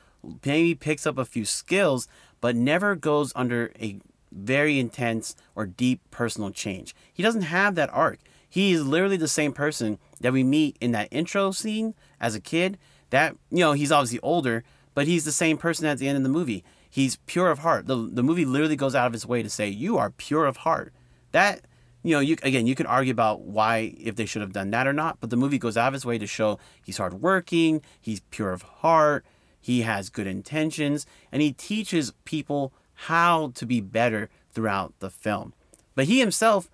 maybe 0.44 0.74
picks 0.74 1.06
up 1.06 1.16
a 1.16 1.24
few 1.24 1.46
skills, 1.46 2.06
but 2.42 2.54
never 2.54 2.94
goes 2.94 3.32
under 3.34 3.72
a 3.80 3.98
very 4.30 4.78
intense 4.78 5.36
or 5.54 5.64
deep 5.64 6.02
personal 6.10 6.50
change. 6.50 6.94
He 7.10 7.22
doesn't 7.22 7.42
have 7.42 7.76
that 7.76 7.88
arc. 7.94 8.18
He 8.46 8.72
is 8.72 8.86
literally 8.86 9.16
the 9.16 9.26
same 9.26 9.54
person 9.54 9.98
that 10.20 10.34
we 10.34 10.44
meet 10.44 10.76
in 10.82 10.92
that 10.92 11.08
intro 11.10 11.50
scene 11.50 11.94
as 12.20 12.34
a 12.34 12.40
kid. 12.40 12.76
That, 13.08 13.36
you 13.50 13.60
know, 13.60 13.72
he's 13.72 13.90
obviously 13.90 14.20
older, 14.20 14.64
but 15.00 15.06
he's 15.06 15.24
the 15.24 15.32
same 15.32 15.56
person 15.56 15.86
at 15.86 15.96
the 15.96 16.06
end 16.06 16.18
of 16.18 16.22
the 16.22 16.28
movie. 16.28 16.62
He's 16.90 17.16
pure 17.24 17.50
of 17.50 17.60
heart. 17.60 17.86
The, 17.86 17.96
the 17.96 18.22
movie 18.22 18.44
literally 18.44 18.76
goes 18.76 18.94
out 18.94 19.06
of 19.06 19.14
its 19.14 19.24
way 19.24 19.42
to 19.42 19.48
say, 19.48 19.66
You 19.66 19.96
are 19.96 20.10
pure 20.10 20.44
of 20.44 20.58
heart. 20.58 20.92
That 21.32 21.62
you 22.02 22.12
know, 22.12 22.20
you 22.20 22.36
again, 22.42 22.66
you 22.66 22.74
can 22.74 22.84
argue 22.84 23.10
about 23.10 23.40
why 23.40 23.94
if 23.98 24.16
they 24.16 24.26
should 24.26 24.42
have 24.42 24.52
done 24.52 24.70
that 24.72 24.86
or 24.86 24.92
not, 24.92 25.16
but 25.18 25.30
the 25.30 25.38
movie 25.38 25.58
goes 25.58 25.78
out 25.78 25.88
of 25.88 25.94
its 25.94 26.04
way 26.04 26.18
to 26.18 26.26
show 26.26 26.58
he's 26.84 26.98
hardworking, 26.98 27.80
he's 27.98 28.20
pure 28.28 28.52
of 28.52 28.60
heart, 28.60 29.24
he 29.58 29.80
has 29.80 30.10
good 30.10 30.26
intentions, 30.26 31.06
and 31.32 31.40
he 31.40 31.54
teaches 31.54 32.12
people 32.26 32.74
how 32.92 33.52
to 33.54 33.64
be 33.64 33.80
better 33.80 34.28
throughout 34.52 34.92
the 34.98 35.08
film. 35.08 35.54
But 35.94 36.08
he 36.08 36.20
himself 36.20 36.68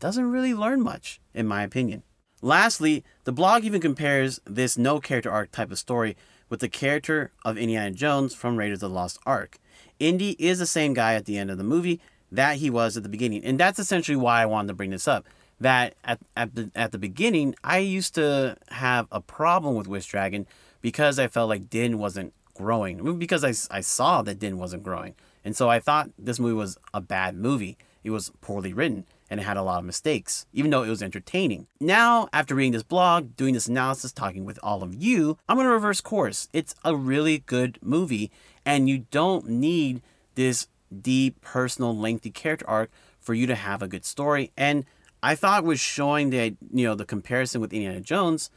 doesn't 0.00 0.32
really 0.32 0.52
learn 0.52 0.80
much, 0.80 1.20
in 1.32 1.46
my 1.46 1.62
opinion. 1.62 2.02
Lastly, 2.42 3.04
the 3.22 3.30
blog 3.30 3.62
even 3.62 3.80
compares 3.80 4.40
this 4.44 4.76
no 4.76 4.98
character 4.98 5.30
arc 5.30 5.52
type 5.52 5.70
of 5.70 5.78
story 5.78 6.16
with 6.48 6.60
the 6.60 6.68
character 6.68 7.32
of 7.44 7.58
Indiana 7.58 7.90
Jones 7.90 8.34
from 8.34 8.56
Raiders 8.56 8.82
of 8.82 8.90
the 8.90 8.94
Lost 8.94 9.18
Ark. 9.26 9.58
Indy 9.98 10.36
is 10.38 10.58
the 10.58 10.66
same 10.66 10.94
guy 10.94 11.14
at 11.14 11.24
the 11.24 11.36
end 11.36 11.50
of 11.50 11.58
the 11.58 11.64
movie, 11.64 12.00
that 12.30 12.56
he 12.56 12.70
was 12.70 12.96
at 12.96 13.02
the 13.02 13.08
beginning. 13.08 13.44
And 13.44 13.58
that's 13.58 13.78
essentially 13.78 14.16
why 14.16 14.42
I 14.42 14.46
wanted 14.46 14.68
to 14.68 14.74
bring 14.74 14.90
this 14.90 15.08
up. 15.08 15.26
That 15.60 15.94
at, 16.04 16.20
at, 16.36 16.54
the, 16.54 16.70
at 16.74 16.92
the 16.92 16.98
beginning, 16.98 17.54
I 17.64 17.78
used 17.78 18.14
to 18.14 18.56
have 18.68 19.08
a 19.10 19.20
problem 19.20 19.74
with 19.74 19.88
Wish 19.88 20.06
Dragon 20.06 20.46
because 20.80 21.18
I 21.18 21.26
felt 21.26 21.48
like 21.48 21.68
Din 21.68 21.98
wasn't 21.98 22.32
growing. 22.54 23.18
Because 23.18 23.44
I, 23.44 23.76
I 23.76 23.80
saw 23.80 24.22
that 24.22 24.38
Din 24.38 24.58
wasn't 24.58 24.84
growing. 24.84 25.14
And 25.44 25.56
so 25.56 25.68
I 25.68 25.80
thought 25.80 26.10
this 26.18 26.38
movie 26.38 26.54
was 26.54 26.78
a 26.94 27.00
bad 27.00 27.34
movie. 27.36 27.76
It 28.04 28.10
was 28.10 28.30
poorly 28.40 28.72
written 28.72 29.04
and 29.30 29.40
it 29.40 29.44
had 29.44 29.56
a 29.56 29.62
lot 29.62 29.78
of 29.78 29.84
mistakes, 29.84 30.46
even 30.52 30.70
though 30.70 30.82
it 30.82 30.88
was 30.88 31.02
entertaining. 31.02 31.66
Now, 31.80 32.28
after 32.32 32.54
reading 32.54 32.72
this 32.72 32.82
blog, 32.82 33.36
doing 33.36 33.54
this 33.54 33.66
analysis, 33.66 34.12
talking 34.12 34.44
with 34.44 34.58
all 34.62 34.82
of 34.82 34.94
you, 34.94 35.38
I'm 35.48 35.58
to 35.58 35.68
reverse 35.68 36.00
course. 36.00 36.48
It's 36.52 36.74
a 36.84 36.96
really 36.96 37.38
good 37.38 37.78
movie, 37.82 38.30
and 38.64 38.88
you 38.88 39.06
don't 39.10 39.48
need 39.48 40.02
this 40.34 40.68
deep, 41.02 41.40
personal, 41.40 41.96
lengthy 41.96 42.30
character 42.30 42.68
arc 42.68 42.90
for 43.20 43.34
you 43.34 43.46
to 43.46 43.54
have 43.54 43.82
a 43.82 43.88
good 43.88 44.04
story. 44.04 44.50
And 44.56 44.84
I 45.22 45.34
thought 45.34 45.64
was 45.64 45.80
showing 45.80 46.30
the 46.30 46.56
you 46.72 46.86
know 46.86 46.94
the 46.94 47.04
comparison 47.04 47.60
with 47.60 47.72
Indiana 47.72 48.00
Jones. 48.00 48.50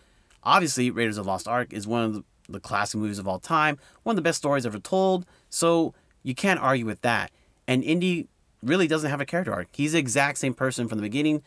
Obviously, 0.44 0.90
Raiders 0.90 1.18
of 1.18 1.26
Lost 1.26 1.48
Ark 1.48 1.74
is 1.74 1.86
one 1.86 2.04
of 2.04 2.14
the, 2.14 2.24
the 2.50 2.60
classic 2.60 3.00
movies 3.00 3.20
of 3.20 3.28
all 3.28 3.40
time, 3.40 3.78
one 4.04 4.14
of 4.14 4.16
the 4.16 4.22
best 4.22 4.38
stories 4.38 4.66
ever 4.66 4.80
told. 4.80 5.26
So 5.50 5.94
you 6.24 6.34
can't 6.34 6.60
argue 6.60 6.86
with 6.86 7.02
that. 7.02 7.32
And 7.68 7.84
Indy 7.84 8.28
really 8.64 8.88
doesn't 8.88 9.10
have 9.10 9.22
a 9.22 9.26
character 9.26 9.54
arc. 9.54 9.68
He's 9.72 9.94
the 9.94 10.00
exact 10.00 10.38
same 10.38 10.54
person 10.54 10.88
from 10.88 10.98
the 10.98 11.04
beginning 11.04 11.44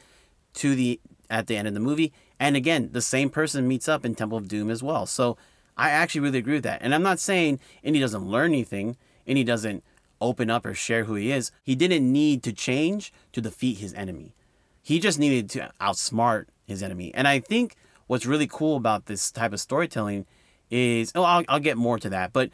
to 0.55 0.75
the 0.75 1.01
at 1.31 1.47
the 1.47 1.57
end 1.57 1.69
of 1.69 1.75
the 1.75 1.81
movie. 1.81 2.13
And 2.39 2.57
again, 2.57 2.91
the 2.93 3.01
same 3.01 3.31
person 3.31 3.67
meets 3.69 3.89
up 3.89 4.05
in 4.05 4.15
Temple 4.15 4.39
of 4.39 4.49
Doom 4.49 4.71
as 4.71 4.83
well. 4.83 5.07
So 5.07 5.37
I 5.77 5.91
actually 5.91 6.21
really 6.23 6.39
agree 6.39 6.55
with 6.55 6.65
that. 6.65 6.83
And 6.83 6.95
I'm 6.95 7.03
not 7.03 7.19
saying 7.19 7.61
Indy 7.83 8.01
doesn't 8.01 8.27
learn 8.27 8.53
anything, 8.53 8.97
Indy 9.27 9.45
doesn't 9.45 9.83
open 10.21 10.51
up 10.51 10.65
or 10.65 10.75
share 10.75 11.05
who 11.05 11.15
he 11.15 11.33
is. 11.33 11.51
He 11.63 11.75
didn't 11.75 12.11
need 12.11 12.43
to 12.45 12.53
change 12.53 13.13
to 13.33 13.41
defeat 13.41 13.79
his 13.79 13.95
enemy. 13.95 14.35
He 14.83 14.99
just 14.99 15.19
needed 15.19 15.51
to 15.51 15.71
outsmart 15.81 16.47
his 16.67 16.83
enemy. 16.83 17.13
And 17.15 17.27
I 17.27 17.41
think 17.41 17.77
what's 18.07 18.27
really 18.27 18.47
cool 18.47 18.77
about 18.77 19.07
this 19.07 19.31
type 19.31 19.53
of 19.53 19.61
storytelling 19.61 20.27
is, 20.71 21.13
oh, 21.15 21.23
I'll, 21.23 21.45
I'll 21.49 21.61
get 21.61 21.77
more 21.77 21.99
to 21.99 22.09
that. 22.11 22.33
But 22.33 22.51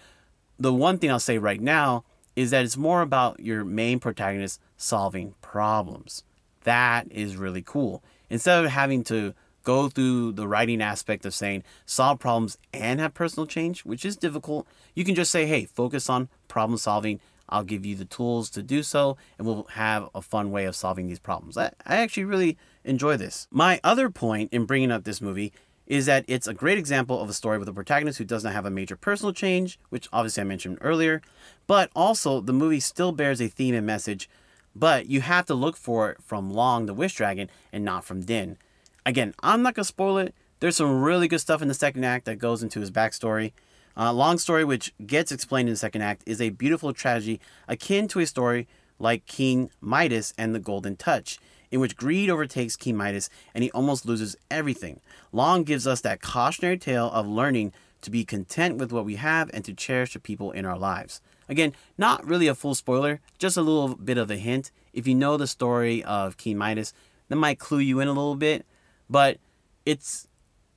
the 0.58 0.72
one 0.72 0.98
thing 0.98 1.10
I'll 1.10 1.20
say 1.20 1.38
right 1.38 1.60
now 1.60 2.04
is 2.40 2.50
that 2.50 2.64
it's 2.64 2.76
more 2.76 3.02
about 3.02 3.38
your 3.40 3.64
main 3.64 4.00
protagonist 4.00 4.60
solving 4.78 5.34
problems. 5.42 6.24
That 6.64 7.06
is 7.12 7.36
really 7.36 7.62
cool. 7.62 8.02
Instead 8.30 8.64
of 8.64 8.70
having 8.70 9.04
to 9.04 9.34
go 9.62 9.90
through 9.90 10.32
the 10.32 10.48
writing 10.48 10.80
aspect 10.80 11.26
of 11.26 11.34
saying 11.34 11.62
solve 11.84 12.18
problems 12.18 12.56
and 12.72 12.98
have 12.98 13.12
personal 13.12 13.46
change, 13.46 13.84
which 13.84 14.06
is 14.06 14.16
difficult, 14.16 14.66
you 14.94 15.04
can 15.04 15.14
just 15.14 15.30
say, 15.30 15.44
hey, 15.44 15.66
focus 15.66 16.08
on 16.08 16.30
problem 16.48 16.78
solving 16.78 17.20
I'll 17.50 17.64
give 17.64 17.84
you 17.84 17.96
the 17.96 18.04
tools 18.04 18.48
to 18.50 18.62
do 18.62 18.82
so, 18.82 19.16
and 19.36 19.46
we'll 19.46 19.64
have 19.72 20.08
a 20.14 20.22
fun 20.22 20.52
way 20.52 20.66
of 20.66 20.76
solving 20.76 21.08
these 21.08 21.18
problems. 21.18 21.58
I, 21.58 21.72
I 21.84 21.96
actually 21.96 22.24
really 22.24 22.56
enjoy 22.84 23.16
this. 23.16 23.48
My 23.50 23.80
other 23.82 24.08
point 24.08 24.52
in 24.52 24.66
bringing 24.66 24.92
up 24.92 25.02
this 25.02 25.20
movie 25.20 25.52
is 25.90 26.06
that 26.06 26.24
it's 26.28 26.46
a 26.46 26.54
great 26.54 26.78
example 26.78 27.20
of 27.20 27.28
a 27.28 27.32
story 27.32 27.58
with 27.58 27.68
a 27.68 27.72
protagonist 27.72 28.18
who 28.18 28.24
does 28.24 28.44
not 28.44 28.52
have 28.52 28.64
a 28.64 28.70
major 28.70 28.94
personal 28.94 29.32
change, 29.32 29.76
which 29.88 30.08
obviously 30.12 30.40
I 30.40 30.44
mentioned 30.44 30.78
earlier, 30.80 31.20
but 31.66 31.90
also 31.96 32.40
the 32.40 32.52
movie 32.52 32.78
still 32.78 33.10
bears 33.10 33.42
a 33.42 33.48
theme 33.48 33.74
and 33.74 33.84
message, 33.84 34.30
but 34.76 35.06
you 35.06 35.20
have 35.20 35.46
to 35.46 35.54
look 35.54 35.76
for 35.76 36.12
it 36.12 36.22
from 36.22 36.48
Long 36.48 36.86
the 36.86 36.94
Wish 36.94 37.14
Dragon 37.14 37.50
and 37.72 37.84
not 37.84 38.04
from 38.04 38.20
Din. 38.20 38.56
Again, 39.04 39.34
I'm 39.42 39.62
not 39.62 39.74
gonna 39.74 39.84
spoil 39.84 40.18
it. 40.18 40.32
There's 40.60 40.76
some 40.76 41.02
really 41.02 41.26
good 41.26 41.40
stuff 41.40 41.60
in 41.60 41.66
the 41.66 41.74
second 41.74 42.04
act 42.04 42.24
that 42.26 42.38
goes 42.38 42.62
into 42.62 42.78
his 42.78 42.92
backstory. 42.92 43.50
Uh, 43.96 44.12
long 44.12 44.38
story, 44.38 44.64
which 44.64 44.94
gets 45.04 45.32
explained 45.32 45.68
in 45.68 45.72
the 45.72 45.78
second 45.78 46.02
act, 46.02 46.22
is 46.24 46.40
a 46.40 46.50
beautiful 46.50 46.92
tragedy 46.92 47.40
akin 47.66 48.06
to 48.06 48.20
a 48.20 48.26
story 48.26 48.68
like 49.00 49.26
King 49.26 49.70
Midas 49.80 50.34
and 50.38 50.54
the 50.54 50.60
Golden 50.60 50.94
Touch, 50.94 51.40
in 51.70 51.80
which 51.80 51.96
greed 51.96 52.30
overtakes 52.30 52.76
King 52.76 52.96
Midas 52.96 53.30
and 53.54 53.64
he 53.64 53.70
almost 53.70 54.06
loses 54.06 54.36
everything. 54.50 55.00
Long 55.32 55.62
gives 55.62 55.86
us 55.86 56.00
that 56.02 56.20
cautionary 56.20 56.78
tale 56.78 57.10
of 57.10 57.26
learning 57.26 57.72
to 58.02 58.10
be 58.10 58.24
content 58.24 58.78
with 58.78 58.92
what 58.92 59.04
we 59.04 59.16
have 59.16 59.50
and 59.52 59.64
to 59.64 59.74
cherish 59.74 60.14
the 60.14 60.20
people 60.20 60.50
in 60.52 60.64
our 60.64 60.78
lives. 60.78 61.20
Again, 61.48 61.74
not 61.98 62.24
really 62.26 62.46
a 62.46 62.54
full 62.54 62.74
spoiler, 62.74 63.20
just 63.38 63.56
a 63.56 63.62
little 63.62 63.94
bit 63.96 64.18
of 64.18 64.30
a 64.30 64.36
hint. 64.36 64.70
If 64.92 65.06
you 65.06 65.14
know 65.14 65.36
the 65.36 65.46
story 65.46 66.02
of 66.04 66.36
King 66.36 66.56
Midas, 66.56 66.92
that 67.28 67.36
might 67.36 67.58
clue 67.58 67.78
you 67.78 68.00
in 68.00 68.08
a 68.08 68.12
little 68.12 68.36
bit, 68.36 68.64
but 69.08 69.38
it's 69.84 70.28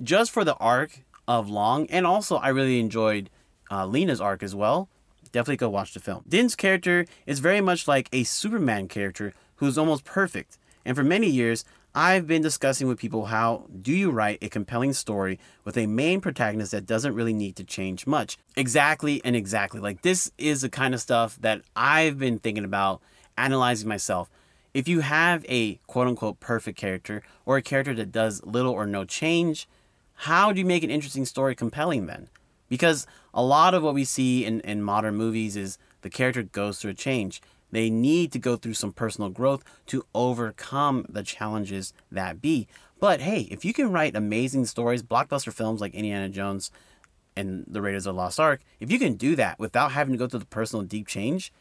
just 0.01 0.31
for 0.31 0.43
the 0.43 0.55
arc 0.55 1.03
of 1.27 1.49
Long, 1.49 1.87
and 1.87 2.05
also 2.05 2.37
I 2.37 2.49
really 2.49 2.79
enjoyed 2.79 3.29
uh, 3.71 3.85
Lena's 3.85 4.21
arc 4.21 4.43
as 4.43 4.53
well. 4.53 4.89
Definitely 5.31 5.57
go 5.57 5.69
watch 5.69 5.93
the 5.93 5.99
film. 5.99 6.23
Din's 6.27 6.55
character 6.55 7.05
is 7.25 7.39
very 7.39 7.61
much 7.61 7.87
like 7.87 8.09
a 8.11 8.23
Superman 8.23 8.87
character 8.87 9.33
who's 9.55 9.77
almost 9.77 10.03
perfect. 10.03 10.57
And 10.85 10.95
for 10.95 11.03
many 11.03 11.27
years, 11.27 11.65
I've 11.95 12.25
been 12.25 12.41
discussing 12.41 12.87
with 12.87 12.97
people 12.97 13.25
how 13.25 13.67
do 13.81 13.93
you 13.93 14.09
write 14.09 14.39
a 14.41 14.49
compelling 14.49 14.93
story 14.93 15.39
with 15.63 15.77
a 15.77 15.85
main 15.85 16.21
protagonist 16.21 16.71
that 16.71 16.87
doesn't 16.87 17.13
really 17.13 17.33
need 17.33 17.55
to 17.57 17.63
change 17.63 18.07
much? 18.07 18.37
Exactly 18.55 19.21
and 19.23 19.35
exactly. 19.35 19.79
Like 19.79 20.01
this 20.01 20.31
is 20.39 20.61
the 20.61 20.69
kind 20.69 20.95
of 20.95 21.01
stuff 21.01 21.37
that 21.41 21.61
I've 21.75 22.17
been 22.17 22.39
thinking 22.39 22.65
about 22.65 23.01
analyzing 23.37 23.87
myself. 23.87 24.29
If 24.73 24.87
you 24.87 25.01
have 25.01 25.45
a 25.47 25.75
quote 25.85 26.07
unquote 26.07 26.39
perfect 26.39 26.79
character 26.79 27.21
or 27.45 27.57
a 27.57 27.61
character 27.61 27.93
that 27.93 28.11
does 28.11 28.43
little 28.43 28.73
or 28.73 28.87
no 28.87 29.05
change, 29.05 29.67
how 30.15 30.51
do 30.51 30.59
you 30.59 30.65
make 30.65 30.83
an 30.83 30.89
interesting 30.89 31.25
story 31.25 31.53
compelling 31.53 32.07
then? 32.07 32.27
Because 32.69 33.05
a 33.35 33.43
lot 33.43 33.75
of 33.75 33.83
what 33.83 33.93
we 33.93 34.03
see 34.03 34.45
in, 34.45 34.61
in 34.61 34.81
modern 34.81 35.15
movies 35.15 35.55
is 35.55 35.77
the 36.01 36.09
character 36.09 36.41
goes 36.41 36.79
through 36.79 36.91
a 36.91 36.95
change. 36.95 37.39
They 37.73 37.89
need 37.89 38.31
to 38.33 38.39
go 38.39 38.55
through 38.55 38.75
some 38.75 38.91
personal 38.91 39.31
growth 39.31 39.63
to 39.87 40.05
overcome 40.13 41.07
the 41.09 41.23
challenges 41.23 41.91
that 42.11 42.39
be. 42.39 42.67
But 42.99 43.19
hey, 43.19 43.47
if 43.49 43.65
you 43.65 43.73
can 43.73 43.91
write 43.91 44.15
amazing 44.15 44.67
stories, 44.67 45.01
blockbuster 45.01 45.51
films 45.51 45.81
like 45.81 45.95
Indiana 45.95 46.29
Jones 46.29 46.69
and 47.35 47.65
The 47.67 47.81
Raiders 47.81 48.05
of 48.05 48.13
the 48.13 48.21
Lost 48.21 48.39
Ark, 48.39 48.61
if 48.79 48.91
you 48.91 48.99
can 48.99 49.15
do 49.15 49.35
that 49.37 49.57
without 49.57 49.91
having 49.91 50.13
to 50.13 50.19
go 50.19 50.27
through 50.27 50.41
the 50.41 50.45
personal 50.45 50.85
deep 50.85 51.07
change, 51.07 51.51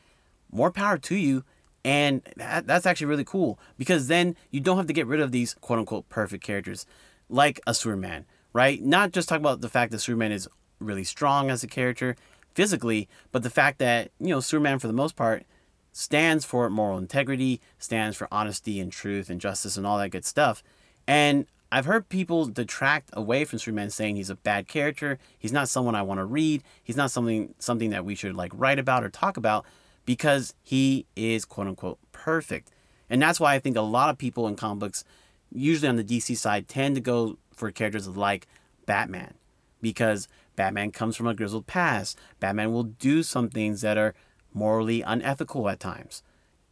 more 0.53 0.71
power 0.71 0.99
to 0.99 1.17
you. 1.17 1.45
And 1.83 2.21
that, 2.37 2.67
that's 2.67 2.85
actually 2.85 3.07
really 3.07 3.25
cool 3.25 3.59
because 3.79 4.09
then 4.09 4.37
you 4.51 4.61
don't 4.61 4.77
have 4.77 4.89
to 4.89 4.93
get 4.93 5.07
rid 5.07 5.21
of 5.21 5.33
these 5.33 5.55
quote 5.55 5.79
unquote 5.79 6.11
perfect 6.11 6.45
characters 6.45 6.85
like 7.31 7.59
a 7.67 7.73
Superman, 7.73 8.27
right? 8.53 8.83
Not 8.83 9.13
just 9.13 9.31
talk 9.31 9.41
about 9.41 9.63
the 9.63 9.71
fact 9.71 9.93
that 9.93 10.01
Superman 10.01 10.31
is 10.31 10.47
really 10.79 11.05
strong 11.05 11.51
as 11.51 11.65
a 11.65 11.67
character 11.67 12.17
physically, 12.55 13.09
but 13.31 13.43
the 13.43 13.49
fact 13.49 13.79
that, 13.79 14.11
you 14.21 14.29
know, 14.29 14.41
Superman 14.41 14.79
for 14.79 14.89
the 14.89 14.93
most 14.93 15.17
part 15.17 15.45
stands 15.93 16.45
for 16.45 16.69
moral 16.71 16.99
integrity, 16.99 17.61
stands 17.79 18.17
for 18.17 18.27
honesty 18.33 18.81
and 18.81 18.91
truth 18.91 19.31
and 19.31 19.41
justice 19.41 19.77
and 19.77 19.87
all 19.87 19.99
that 19.99 20.11
good 20.11 20.25
stuff. 20.25 20.63
And 21.07 21.47
I've 21.71 21.87
heard 21.87 22.09
people 22.09 22.47
detract 22.47 23.11
away 23.13 23.45
from 23.45 23.59
Superman 23.59 23.91
saying 23.91 24.17
he's 24.17 24.31
a 24.31 24.35
bad 24.35 24.69
character, 24.69 25.19
he's 25.39 25.53
not 25.53 25.69
someone 25.69 25.95
I 25.95 26.03
want 26.03 26.19
to 26.19 26.25
read, 26.25 26.63
he's 26.83 26.97
not 26.97 27.11
something 27.11 27.55
something 27.59 27.91
that 27.91 28.05
we 28.05 28.15
should 28.15 28.35
like 28.35 28.53
write 28.55 28.79
about 28.79 29.05
or 29.05 29.09
talk 29.09 29.37
about 29.37 29.65
because 30.05 30.55
he 30.63 31.07
is 31.17 31.45
quote 31.45 31.69
unquote 31.69 31.99
perfect. 32.13 32.71
And 33.09 33.21
that's 33.21 33.41
why 33.41 33.55
I 33.55 33.59
think 33.59 33.77
a 33.77 33.83
lot 33.83 34.11
of 34.11 34.19
people 34.19 34.49
in 34.49 34.57
comic 34.57 34.81
books, 34.81 35.05
usually 35.51 35.89
on 35.89 35.97
the 35.97 36.05
DC 36.05 36.37
side, 36.37 36.69
tend 36.69 36.95
to 36.95 37.01
go 37.01 37.39
for 37.55 37.71
characters 37.71 38.09
like 38.09 38.47
Batman. 38.87 39.35
Because 39.81 40.29
Batman 40.57 40.93
comes 40.93 41.17
from 41.17 41.27
a 41.27 41.35
grizzled 41.35 41.67
past. 41.67 42.19
Batman 42.39 42.73
will 42.73 42.85
do 42.85 43.23
some 43.23 43.49
things 43.49 43.81
that 43.81 43.99
are 43.99 44.15
morally 44.55 45.03
unethical 45.03 45.69
at 45.69 45.81
times. 45.81 46.23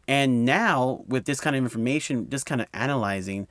And 0.08 0.44
now, 0.44 1.04
with 1.06 1.24
this 1.24 1.40
kind 1.40 1.54
of 1.54 1.62
information, 1.62 2.28
just 2.28 2.46
kind 2.46 2.60
of 2.60 2.66
analyzing, 2.74 3.46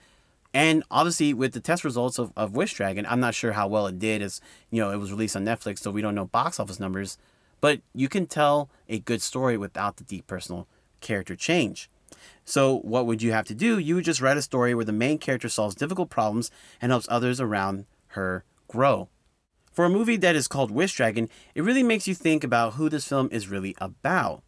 and 0.53 0.83
obviously 0.89 1.33
with 1.33 1.53
the 1.53 1.59
test 1.59 1.83
results 1.83 2.17
of, 2.19 2.33
of 2.35 2.55
Wish 2.55 2.73
Dragon, 2.73 3.05
I'm 3.07 3.19
not 3.19 3.35
sure 3.35 3.53
how 3.53 3.67
well 3.67 3.87
it 3.87 3.99
did 3.99 4.21
as, 4.21 4.41
you 4.71 4.81
know, 4.81 4.91
it 4.91 4.97
was 4.97 5.11
released 5.11 5.35
on 5.35 5.45
Netflix, 5.45 5.79
so 5.79 5.91
we 5.91 6.01
don't 6.01 6.15
know 6.15 6.25
box 6.25 6.59
office 6.59 6.79
numbers, 6.79 7.17
but 7.61 7.81
you 7.93 8.09
can 8.09 8.25
tell 8.25 8.69
a 8.87 8.99
good 8.99 9.21
story 9.21 9.57
without 9.57 9.97
the 9.97 10.03
deep 10.03 10.27
personal 10.27 10.67
character 11.01 11.35
change. 11.35 11.89
So, 12.43 12.79
what 12.79 13.05
would 13.05 13.21
you 13.21 13.31
have 13.31 13.45
to 13.45 13.55
do? 13.55 13.77
You 13.77 13.95
would 13.95 14.05
just 14.05 14.21
write 14.21 14.37
a 14.37 14.41
story 14.41 14.73
where 14.73 14.85
the 14.85 14.91
main 14.91 15.19
character 15.19 15.49
solves 15.49 15.75
difficult 15.75 16.09
problems 16.09 16.49
and 16.81 16.91
helps 16.91 17.07
others 17.09 17.39
around 17.39 17.85
her 18.07 18.43
grow. 18.67 19.07
For 19.71 19.85
a 19.85 19.89
movie 19.89 20.17
that 20.17 20.35
is 20.35 20.47
called 20.47 20.71
Wish 20.71 20.95
Dragon, 20.95 21.29
it 21.55 21.63
really 21.63 21.83
makes 21.83 22.07
you 22.07 22.15
think 22.15 22.43
about 22.43 22.73
who 22.73 22.89
this 22.89 23.07
film 23.07 23.29
is 23.31 23.47
really 23.47 23.75
about. 23.79 24.43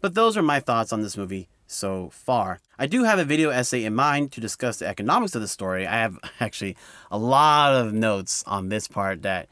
But 0.00 0.14
those 0.14 0.36
are 0.36 0.42
my 0.42 0.60
thoughts 0.60 0.92
on 0.92 1.02
this 1.02 1.16
movie 1.16 1.48
so 1.66 2.10
far. 2.10 2.60
I 2.78 2.86
do 2.86 3.04
have 3.04 3.18
a 3.18 3.24
video 3.24 3.50
essay 3.50 3.84
in 3.84 3.94
mind 3.94 4.32
to 4.32 4.40
discuss 4.40 4.78
the 4.78 4.88
economics 4.88 5.34
of 5.34 5.40
the 5.40 5.48
story. 5.48 5.86
I 5.86 5.98
have 5.98 6.18
actually 6.40 6.76
a 7.10 7.18
lot 7.18 7.74
of 7.74 7.92
notes 7.92 8.42
on 8.46 8.68
this 8.68 8.88
part 8.88 9.22
that 9.22 9.48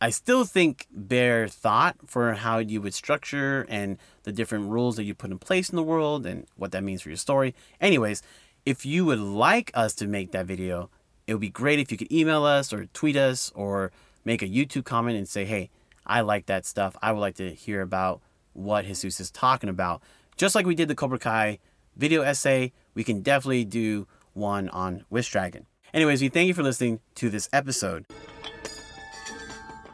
I 0.00 0.10
still 0.10 0.44
think 0.44 0.86
bear 0.90 1.46
thought 1.46 1.96
for 2.06 2.34
how 2.34 2.58
you 2.58 2.80
would 2.80 2.94
structure 2.94 3.66
and 3.68 3.98
the 4.24 4.32
different 4.32 4.70
rules 4.70 4.96
that 4.96 5.04
you 5.04 5.14
put 5.14 5.30
in 5.30 5.38
place 5.38 5.70
in 5.70 5.76
the 5.76 5.82
world 5.82 6.26
and 6.26 6.46
what 6.56 6.72
that 6.72 6.82
means 6.82 7.02
for 7.02 7.10
your 7.10 7.16
story. 7.16 7.54
Anyways, 7.80 8.22
if 8.66 8.84
you 8.84 9.04
would 9.04 9.20
like 9.20 9.70
us 9.74 9.94
to 9.96 10.06
make 10.06 10.32
that 10.32 10.46
video, 10.46 10.90
it 11.26 11.34
would 11.34 11.40
be 11.40 11.50
great 11.50 11.78
if 11.78 11.92
you 11.92 11.98
could 11.98 12.10
email 12.10 12.44
us 12.44 12.72
or 12.72 12.86
tweet 12.86 13.16
us 13.16 13.52
or 13.54 13.92
make 14.24 14.42
a 14.42 14.48
YouTube 14.48 14.84
comment 14.84 15.16
and 15.16 15.28
say, 15.28 15.44
hey, 15.44 15.70
I 16.06 16.20
like 16.20 16.46
that 16.46 16.66
stuff. 16.66 16.96
I 17.02 17.12
would 17.12 17.20
like 17.20 17.36
to 17.36 17.52
hear 17.52 17.80
about 17.80 18.20
what 18.52 18.84
Jesus 18.84 19.20
is 19.20 19.30
talking 19.30 19.68
about. 19.68 20.02
Just 20.36 20.54
like 20.54 20.66
we 20.66 20.74
did 20.74 20.88
the 20.88 20.94
Cobra 20.94 21.18
Kai 21.18 21.58
video 21.96 22.22
essay, 22.22 22.72
we 22.94 23.04
can 23.04 23.20
definitely 23.20 23.64
do 23.64 24.06
one 24.32 24.68
on 24.70 25.04
Wish 25.10 25.30
Dragon. 25.30 25.66
Anyways, 25.94 26.22
we 26.22 26.28
thank 26.28 26.48
you 26.48 26.54
for 26.54 26.62
listening 26.62 27.00
to 27.16 27.28
this 27.28 27.48
episode. 27.52 28.06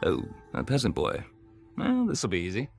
Oh, 0.03 0.23
a 0.53 0.63
peasant 0.63 0.95
boy. 0.95 1.23
Well, 1.77 2.05
this'll 2.05 2.29
be 2.29 2.39
easy. 2.39 2.69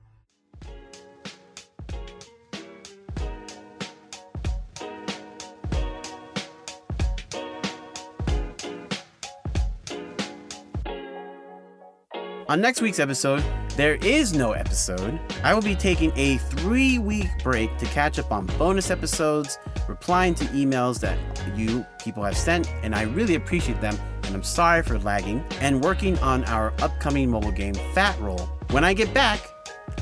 On 12.51 12.59
next 12.59 12.81
week's 12.81 12.99
episode, 12.99 13.41
there 13.77 13.95
is 13.95 14.33
no 14.33 14.51
episode. 14.51 15.21
I 15.41 15.53
will 15.53 15.61
be 15.61 15.73
taking 15.73 16.11
a 16.17 16.35
three 16.35 16.99
week 16.99 17.29
break 17.41 17.77
to 17.77 17.85
catch 17.85 18.19
up 18.19 18.29
on 18.29 18.45
bonus 18.57 18.91
episodes, 18.91 19.57
replying 19.87 20.35
to 20.35 20.43
emails 20.47 20.99
that 20.99 21.17
you 21.57 21.85
people 22.03 22.23
have 22.23 22.35
sent, 22.35 22.69
and 22.83 22.93
I 22.93 23.03
really 23.03 23.35
appreciate 23.35 23.79
them. 23.79 23.97
And 24.25 24.35
I'm 24.35 24.43
sorry 24.43 24.83
for 24.83 24.99
lagging, 24.99 25.45
and 25.61 25.81
working 25.81 26.19
on 26.19 26.43
our 26.43 26.73
upcoming 26.81 27.29
mobile 27.29 27.53
game 27.53 27.73
Fat 27.93 28.19
Roll. 28.19 28.49
When 28.71 28.83
I 28.83 28.95
get 28.95 29.13
back, 29.13 29.39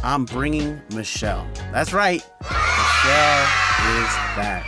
I'm 0.04 0.26
bringing 0.26 0.82
Michelle. 0.96 1.48
That's 1.72 1.94
right, 1.94 2.28
Michelle 2.42 3.44
is 4.02 4.16
back. 4.36 4.66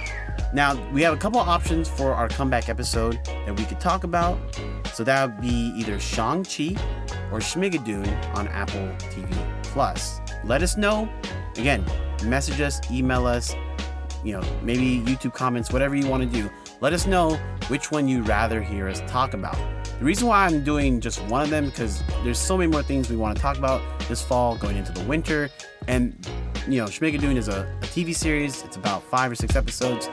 Now, 0.54 0.80
we 0.92 1.02
have 1.02 1.16
a 1.16 1.18
couple 1.18 1.40
options 1.40 1.90
for 1.90 2.14
our 2.14 2.30
comeback 2.30 2.70
episode 2.70 3.20
that 3.26 3.58
we 3.58 3.66
could 3.66 3.80
talk 3.80 4.04
about. 4.04 4.38
So 5.02 5.06
that 5.06 5.32
would 5.32 5.42
be 5.42 5.74
either 5.76 6.00
Shang-Chi 6.00 6.80
or 7.32 7.40
Schmigadoon 7.40 8.06
on 8.36 8.48
Apple 8.50 8.88
TV 9.00 9.34
Plus. 9.64 10.22
Let 10.44 10.62
us 10.62 10.78
know. 10.78 11.10
Again, 11.58 11.84
message 12.24 12.62
us, 12.62 12.80
email 12.92 13.26
us, 13.26 13.56
you 14.24 14.34
know, 14.34 14.44
maybe 14.62 15.00
YouTube 15.04 15.34
comments, 15.34 15.74
whatever 15.74 15.96
you 15.96 16.06
want 16.06 16.22
to 16.22 16.30
do. 16.30 16.52
Let 16.82 16.94
us 16.94 17.08
know 17.08 17.34
which 17.68 17.90
one 17.90 18.08
you'd 18.08 18.28
rather 18.28 18.62
hear 18.62 18.88
us 18.88 19.02
talk 19.08 19.34
about. 19.34 19.58
The 19.98 20.06
reason 20.06 20.28
why 20.28 20.46
I'm 20.46 20.64
doing 20.64 21.02
just 21.02 21.20
one 21.24 21.42
of 21.42 21.50
them 21.50 21.66
because 21.66 22.04
there's 22.24 22.38
so 22.38 22.56
many 22.56 22.70
more 22.70 22.84
things 22.84 23.10
we 23.10 23.16
want 23.16 23.36
to 23.36 23.42
talk 23.42 23.58
about 23.58 23.82
this 24.02 24.22
fall 24.22 24.56
going 24.56 24.78
into 24.78 24.92
the 24.92 25.04
winter. 25.06 25.50
And 25.88 26.16
you 26.68 26.80
know, 26.80 26.86
Schmigadoon 26.86 27.38
is 27.38 27.48
a, 27.48 27.62
a 27.82 27.86
TV 27.86 28.14
series. 28.14 28.62
It's 28.62 28.78
about 28.78 29.02
five 29.02 29.32
or 29.32 29.36
six 29.36 29.56
episodes. 29.56 30.08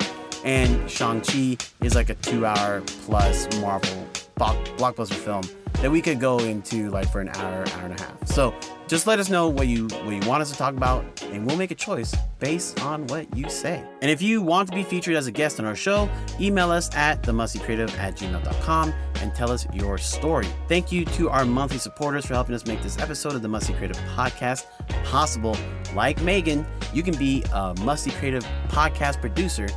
And 0.46 0.90
Shang-Chi 0.90 1.59
is 1.83 1.94
like 1.94 2.09
a 2.09 2.14
two 2.14 2.46
hour 2.46 2.81
plus 3.05 3.55
Marvel 3.61 4.07
blockbuster 4.38 5.14
film 5.14 5.42
that 5.81 5.90
we 5.90 6.03
could 6.03 6.18
go 6.18 6.38
into 6.38 6.90
like 6.90 7.11
for 7.11 7.20
an 7.20 7.29
hour, 7.29 7.64
hour 7.72 7.85
and 7.85 7.98
a 7.98 8.03
half. 8.03 8.27
So 8.27 8.55
just 8.88 9.07
let 9.07 9.18
us 9.18 9.29
know 9.29 9.48
what 9.48 9.68
you 9.68 9.87
what 10.03 10.14
you 10.14 10.29
want 10.29 10.42
us 10.42 10.51
to 10.51 10.57
talk 10.57 10.74
about, 10.74 11.05
and 11.24 11.46
we'll 11.46 11.57
make 11.57 11.70
a 11.70 11.74
choice 11.74 12.14
based 12.38 12.83
on 12.83 13.07
what 13.09 13.35
you 13.37 13.48
say. 13.48 13.85
And 14.01 14.11
if 14.11 14.22
you 14.22 14.42
want 14.42 14.68
to 14.70 14.74
be 14.74 14.83
featured 14.83 15.14
as 15.14 15.27
a 15.27 15.31
guest 15.31 15.61
on 15.61 15.66
our 15.66 15.77
show, 15.77 16.09
email 16.40 16.70
us 16.70 16.94
at 16.96 17.22
themustycreative 17.22 17.96
at 17.98 18.16
gmail.com 18.16 18.94
and 19.20 19.35
tell 19.35 19.51
us 19.51 19.66
your 19.72 19.98
story. 19.98 20.46
Thank 20.68 20.90
you 20.90 21.05
to 21.05 21.29
our 21.29 21.44
monthly 21.44 21.79
supporters 21.79 22.24
for 22.24 22.35
helping 22.35 22.55
us 22.55 22.66
make 22.66 22.83
this 22.83 22.98
episode 22.98 23.35
of 23.35 23.42
the 23.42 23.48
Musty 23.48 23.74
Creative 23.74 23.98
Podcast 24.16 24.66
possible. 25.05 25.57
Like 25.94 26.20
Megan, 26.22 26.66
you 26.92 27.03
can 27.03 27.16
be 27.18 27.44
a 27.53 27.74
Musty 27.83 28.11
Creative 28.12 28.44
podcast 28.68 29.20
producer 29.20 29.68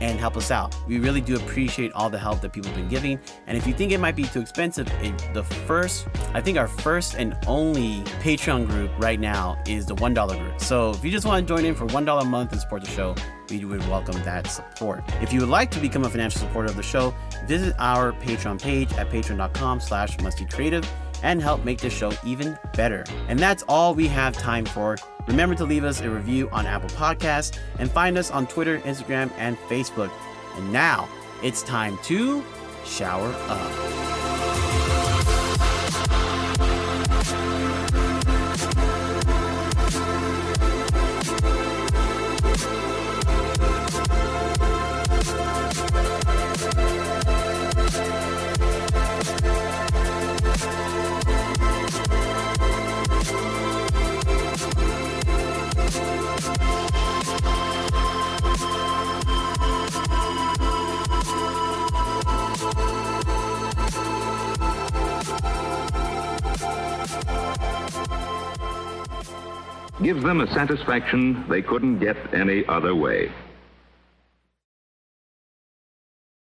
and 0.00 0.18
help 0.18 0.36
us 0.36 0.50
out. 0.50 0.76
We 0.86 0.98
really 0.98 1.20
do 1.20 1.36
appreciate 1.36 1.92
all 1.92 2.10
the 2.10 2.18
help 2.18 2.40
that 2.42 2.52
people 2.52 2.70
have 2.70 2.78
been 2.78 2.88
giving. 2.88 3.18
And 3.46 3.56
if 3.56 3.66
you 3.66 3.74
think 3.74 3.92
it 3.92 3.98
might 3.98 4.16
be 4.16 4.24
too 4.24 4.40
expensive, 4.40 4.86
the 5.32 5.44
first, 5.66 6.06
I 6.32 6.40
think 6.40 6.58
our 6.58 6.68
first 6.68 7.14
and 7.14 7.36
only 7.46 8.02
Patreon 8.22 8.68
group 8.68 8.90
right 8.98 9.20
now 9.20 9.58
is 9.66 9.86
the 9.86 9.94
$1 9.94 10.38
group. 10.38 10.60
So 10.60 10.90
if 10.90 11.04
you 11.04 11.10
just 11.10 11.26
want 11.26 11.46
to 11.46 11.54
join 11.54 11.64
in 11.64 11.74
for 11.74 11.86
$1 11.86 12.22
a 12.22 12.24
month 12.24 12.52
and 12.52 12.60
support 12.60 12.84
the 12.84 12.90
show, 12.90 13.14
we 13.50 13.64
would 13.64 13.86
welcome 13.88 14.14
that 14.24 14.46
support. 14.46 15.04
If 15.20 15.32
you 15.32 15.40
would 15.40 15.48
like 15.48 15.70
to 15.72 15.80
become 15.80 16.04
a 16.04 16.10
financial 16.10 16.40
supporter 16.40 16.70
of 16.70 16.76
the 16.76 16.82
show, 16.82 17.14
visit 17.46 17.74
our 17.78 18.12
Patreon 18.12 18.60
page 18.60 18.92
at 18.94 19.10
patreon.com 19.10 19.80
slash 19.80 20.16
mustycreative 20.18 20.86
and 21.22 21.40
help 21.42 21.64
make 21.64 21.78
the 21.78 21.90
show 21.90 22.12
even 22.24 22.58
better. 22.74 23.04
And 23.28 23.38
that's 23.38 23.62
all 23.68 23.94
we 23.94 24.08
have 24.08 24.34
time 24.34 24.64
for. 24.64 24.96
Remember 25.26 25.54
to 25.54 25.64
leave 25.64 25.84
us 25.84 26.00
a 26.00 26.10
review 26.10 26.48
on 26.50 26.66
Apple 26.66 26.90
Podcasts 26.90 27.58
and 27.78 27.90
find 27.90 28.18
us 28.18 28.30
on 28.30 28.46
Twitter, 28.46 28.78
Instagram, 28.80 29.30
and 29.36 29.56
Facebook. 29.68 30.10
And 30.56 30.72
now 30.72 31.08
it's 31.42 31.62
time 31.62 31.98
to 32.04 32.44
shower 32.84 33.34
up. 33.48 34.23
Them 70.24 70.40
a 70.40 70.46
satisfaction 70.54 71.46
they 71.48 71.60
couldn't 71.60 71.98
get 71.98 72.16
any 72.34 72.64
other 72.66 72.94
way. 72.94 73.30